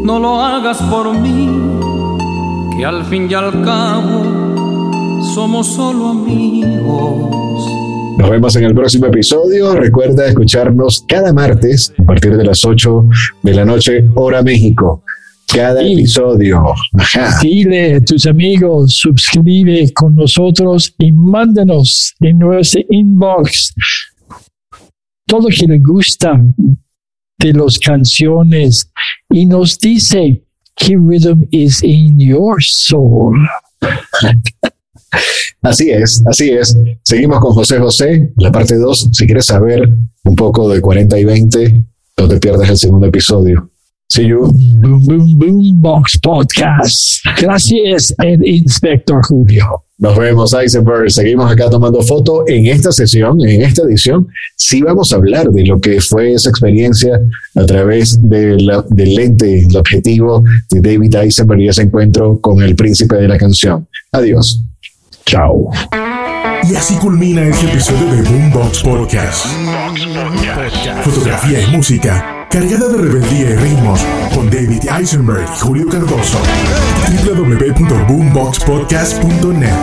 [0.03, 1.49] no lo hagas por mí
[2.77, 7.52] que al fin y al cabo somos solo amigos.
[8.17, 9.73] Nos vemos en el próximo episodio.
[9.75, 13.09] Recuerda escucharnos cada martes a partir de las 8
[13.41, 15.03] de la noche, hora México.
[15.47, 16.63] Cada episodio.
[17.41, 23.73] Dile a tus amigos, suscribe con nosotros y mándanos en nuestro inbox
[25.25, 26.39] todo lo que le gusta
[27.39, 28.91] de las canciones
[29.31, 30.43] y nos dice
[30.75, 33.35] qué rhythm is in your soul.
[35.61, 36.77] Así es, así es.
[37.03, 39.09] Seguimos con José José, la parte 2.
[39.11, 39.89] Si quieres saber
[40.23, 41.85] un poco de 40 y 20,
[42.17, 43.69] no te pierdas el segundo episodio.
[44.09, 44.41] See you.
[44.81, 47.25] Boom, boom, boom, box podcast.
[47.41, 49.83] Gracias, el inspector Julio.
[49.97, 51.09] Nos vemos, Eisenberg.
[51.09, 52.43] Seguimos acá tomando foto.
[52.47, 56.49] En esta sesión, en esta edición, sí vamos a hablar de lo que fue esa
[56.49, 57.19] experiencia
[57.55, 63.15] a través del lente, el objetivo de David Eisenberg y ese encuentro con el príncipe
[63.15, 63.87] de la canción.
[64.11, 64.63] Adiós.
[65.25, 65.69] Chao.
[66.63, 69.45] Y así culmina este episodio de Boombox Podcast.
[71.03, 74.01] Fotografía y música cargada de rebeldía y ritmos
[74.33, 76.39] con David Eisenberg y Julio Cardoso.
[77.25, 79.73] www.boomboxpodcast.net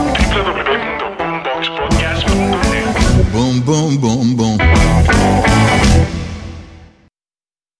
[3.32, 4.59] Boom, boom, boom, boom.